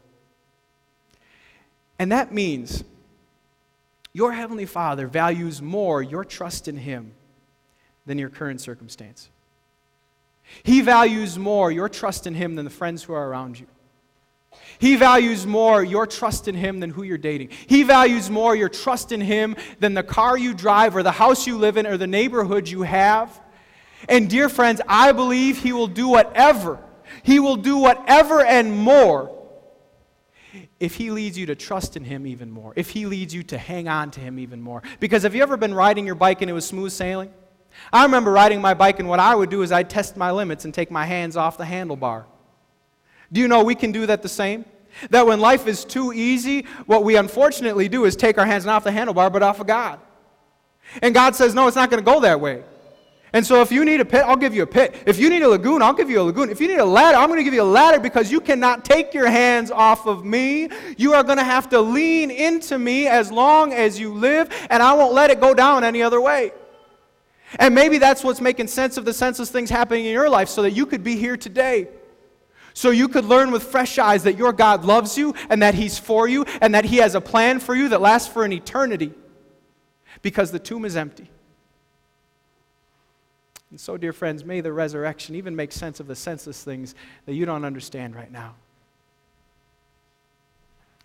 And 1.96 2.10
that 2.10 2.34
means 2.34 2.82
your 4.12 4.32
Heavenly 4.32 4.66
Father 4.66 5.06
values 5.06 5.62
more 5.62 6.02
your 6.02 6.24
trust 6.24 6.66
in 6.66 6.78
Him 6.78 7.12
than 8.04 8.18
your 8.18 8.30
current 8.30 8.60
circumstance. 8.60 9.30
He 10.62 10.80
values 10.80 11.38
more 11.38 11.70
your 11.70 11.88
trust 11.88 12.26
in 12.26 12.34
Him 12.34 12.54
than 12.54 12.64
the 12.64 12.70
friends 12.70 13.02
who 13.02 13.12
are 13.12 13.28
around 13.28 13.58
you. 13.58 13.66
He 14.78 14.96
values 14.96 15.46
more 15.46 15.82
your 15.82 16.06
trust 16.06 16.46
in 16.48 16.54
Him 16.54 16.80
than 16.80 16.90
who 16.90 17.02
you're 17.02 17.18
dating. 17.18 17.50
He 17.66 17.82
values 17.82 18.30
more 18.30 18.54
your 18.54 18.68
trust 18.68 19.12
in 19.12 19.20
Him 19.20 19.56
than 19.80 19.94
the 19.94 20.02
car 20.02 20.38
you 20.38 20.54
drive 20.54 20.94
or 20.94 21.02
the 21.02 21.12
house 21.12 21.46
you 21.46 21.58
live 21.58 21.76
in 21.76 21.86
or 21.86 21.96
the 21.96 22.06
neighborhood 22.06 22.68
you 22.68 22.82
have. 22.82 23.40
And, 24.08 24.30
dear 24.30 24.48
friends, 24.48 24.80
I 24.86 25.12
believe 25.12 25.58
He 25.58 25.72
will 25.72 25.88
do 25.88 26.08
whatever, 26.08 26.78
He 27.22 27.40
will 27.40 27.56
do 27.56 27.78
whatever 27.78 28.44
and 28.44 28.72
more 28.72 29.34
if 30.78 30.94
He 30.94 31.10
leads 31.10 31.36
you 31.36 31.46
to 31.46 31.56
trust 31.56 31.96
in 31.96 32.04
Him 32.04 32.26
even 32.26 32.50
more, 32.50 32.72
if 32.76 32.90
He 32.90 33.06
leads 33.06 33.34
you 33.34 33.42
to 33.44 33.58
hang 33.58 33.88
on 33.88 34.10
to 34.12 34.20
Him 34.20 34.38
even 34.38 34.60
more. 34.60 34.82
Because 35.00 35.24
have 35.24 35.34
you 35.34 35.42
ever 35.42 35.56
been 35.56 35.74
riding 35.74 36.06
your 36.06 36.14
bike 36.14 36.40
and 36.40 36.50
it 36.50 36.54
was 36.54 36.66
smooth 36.66 36.92
sailing? 36.92 37.32
I 37.92 38.04
remember 38.04 38.30
riding 38.32 38.60
my 38.60 38.74
bike, 38.74 38.98
and 38.98 39.08
what 39.08 39.20
I 39.20 39.34
would 39.34 39.50
do 39.50 39.62
is 39.62 39.72
I'd 39.72 39.88
test 39.88 40.16
my 40.16 40.30
limits 40.30 40.64
and 40.64 40.74
take 40.74 40.90
my 40.90 41.06
hands 41.06 41.36
off 41.36 41.56
the 41.56 41.64
handlebar. 41.64 42.24
Do 43.32 43.40
you 43.40 43.48
know 43.48 43.62
we 43.62 43.74
can 43.74 43.92
do 43.92 44.06
that 44.06 44.22
the 44.22 44.28
same? 44.28 44.64
That 45.10 45.26
when 45.26 45.40
life 45.40 45.66
is 45.66 45.84
too 45.84 46.12
easy, 46.12 46.66
what 46.86 47.04
we 47.04 47.16
unfortunately 47.16 47.88
do 47.88 48.04
is 48.04 48.16
take 48.16 48.38
our 48.38 48.46
hands 48.46 48.64
not 48.64 48.76
off 48.76 48.84
the 48.84 48.90
handlebar, 48.90 49.32
but 49.32 49.42
off 49.42 49.60
of 49.60 49.66
God. 49.66 50.00
And 51.02 51.14
God 51.14 51.36
says, 51.36 51.54
no, 51.54 51.66
it's 51.66 51.76
not 51.76 51.90
going 51.90 52.02
to 52.02 52.10
go 52.10 52.20
that 52.20 52.40
way. 52.40 52.62
And 53.32 53.46
so 53.46 53.60
if 53.60 53.70
you 53.70 53.84
need 53.84 54.00
a 54.00 54.06
pit, 54.06 54.22
I'll 54.24 54.36
give 54.36 54.54
you 54.54 54.62
a 54.62 54.66
pit. 54.66 54.94
If 55.04 55.18
you 55.18 55.28
need 55.28 55.42
a 55.42 55.48
lagoon, 55.48 55.82
I'll 55.82 55.92
give 55.92 56.08
you 56.08 56.20
a 56.20 56.24
lagoon. 56.24 56.48
If 56.48 56.62
you 56.62 56.68
need 56.68 56.78
a 56.78 56.84
ladder, 56.84 57.18
I'm 57.18 57.28
going 57.28 57.38
to 57.38 57.44
give 57.44 57.52
you 57.52 57.62
a 57.62 57.64
ladder 57.64 58.00
because 58.00 58.32
you 58.32 58.40
cannot 58.40 58.86
take 58.86 59.12
your 59.12 59.28
hands 59.28 59.70
off 59.70 60.06
of 60.06 60.24
me. 60.24 60.70
You 60.96 61.12
are 61.12 61.22
going 61.22 61.36
to 61.36 61.44
have 61.44 61.68
to 61.70 61.80
lean 61.80 62.30
into 62.30 62.78
me 62.78 63.06
as 63.06 63.30
long 63.30 63.74
as 63.74 64.00
you 64.00 64.14
live, 64.14 64.48
and 64.70 64.82
I 64.82 64.94
won't 64.94 65.12
let 65.12 65.30
it 65.30 65.40
go 65.40 65.52
down 65.52 65.84
any 65.84 66.02
other 66.02 66.22
way. 66.22 66.52
And 67.56 67.74
maybe 67.74 67.98
that's 67.98 68.22
what's 68.22 68.40
making 68.40 68.66
sense 68.66 68.96
of 68.96 69.04
the 69.04 69.12
senseless 69.12 69.50
things 69.50 69.70
happening 69.70 70.04
in 70.04 70.12
your 70.12 70.28
life 70.28 70.48
so 70.48 70.62
that 70.62 70.72
you 70.72 70.84
could 70.84 71.02
be 71.02 71.16
here 71.16 71.36
today. 71.36 71.88
So 72.74 72.90
you 72.90 73.08
could 73.08 73.24
learn 73.24 73.50
with 73.50 73.64
fresh 73.64 73.98
eyes 73.98 74.22
that 74.24 74.36
your 74.36 74.52
God 74.52 74.84
loves 74.84 75.16
you 75.16 75.34
and 75.48 75.62
that 75.62 75.74
He's 75.74 75.98
for 75.98 76.28
you 76.28 76.44
and 76.60 76.74
that 76.74 76.84
He 76.84 76.98
has 76.98 77.14
a 77.14 77.20
plan 77.20 77.58
for 77.58 77.74
you 77.74 77.88
that 77.88 78.00
lasts 78.00 78.28
for 78.28 78.44
an 78.44 78.52
eternity 78.52 79.12
because 80.22 80.50
the 80.50 80.58
tomb 80.58 80.84
is 80.84 80.96
empty. 80.96 81.30
And 83.70 83.80
so, 83.80 83.96
dear 83.96 84.12
friends, 84.12 84.44
may 84.44 84.60
the 84.60 84.72
resurrection 84.72 85.34
even 85.34 85.56
make 85.56 85.72
sense 85.72 86.00
of 86.00 86.06
the 86.06 86.16
senseless 86.16 86.62
things 86.62 86.94
that 87.26 87.34
you 87.34 87.44
don't 87.46 87.64
understand 87.64 88.14
right 88.14 88.30
now. 88.30 88.54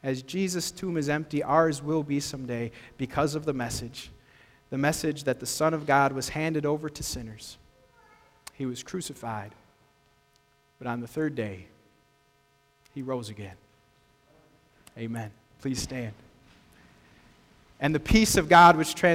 As 0.01 0.21
Jesus' 0.21 0.71
tomb 0.71 0.97
is 0.97 1.09
empty, 1.09 1.41
ours 1.41 1.81
will 1.81 2.03
be 2.03 2.19
someday 2.19 2.71
because 2.97 3.35
of 3.35 3.45
the 3.45 3.53
message 3.53 4.11
the 4.73 4.77
message 4.79 5.25
that 5.25 5.39
the 5.39 5.45
Son 5.45 5.71
of 5.71 5.85
God 5.85 6.13
was 6.13 6.29
handed 6.29 6.65
over 6.65 6.89
to 6.89 7.03
sinners. 7.03 7.59
He 8.53 8.65
was 8.65 8.81
crucified, 8.81 9.51
but 10.79 10.87
on 10.87 10.99
the 10.99 11.05
third 11.05 11.35
day, 11.35 11.67
he 12.95 13.03
rose 13.03 13.29
again. 13.29 13.53
Amen. 14.97 15.29
Please 15.61 15.79
stand. 15.79 16.13
And 17.79 17.93
the 17.93 17.99
peace 17.99 18.35
of 18.35 18.49
God, 18.49 18.75
which 18.75 18.95
trans 18.95 19.11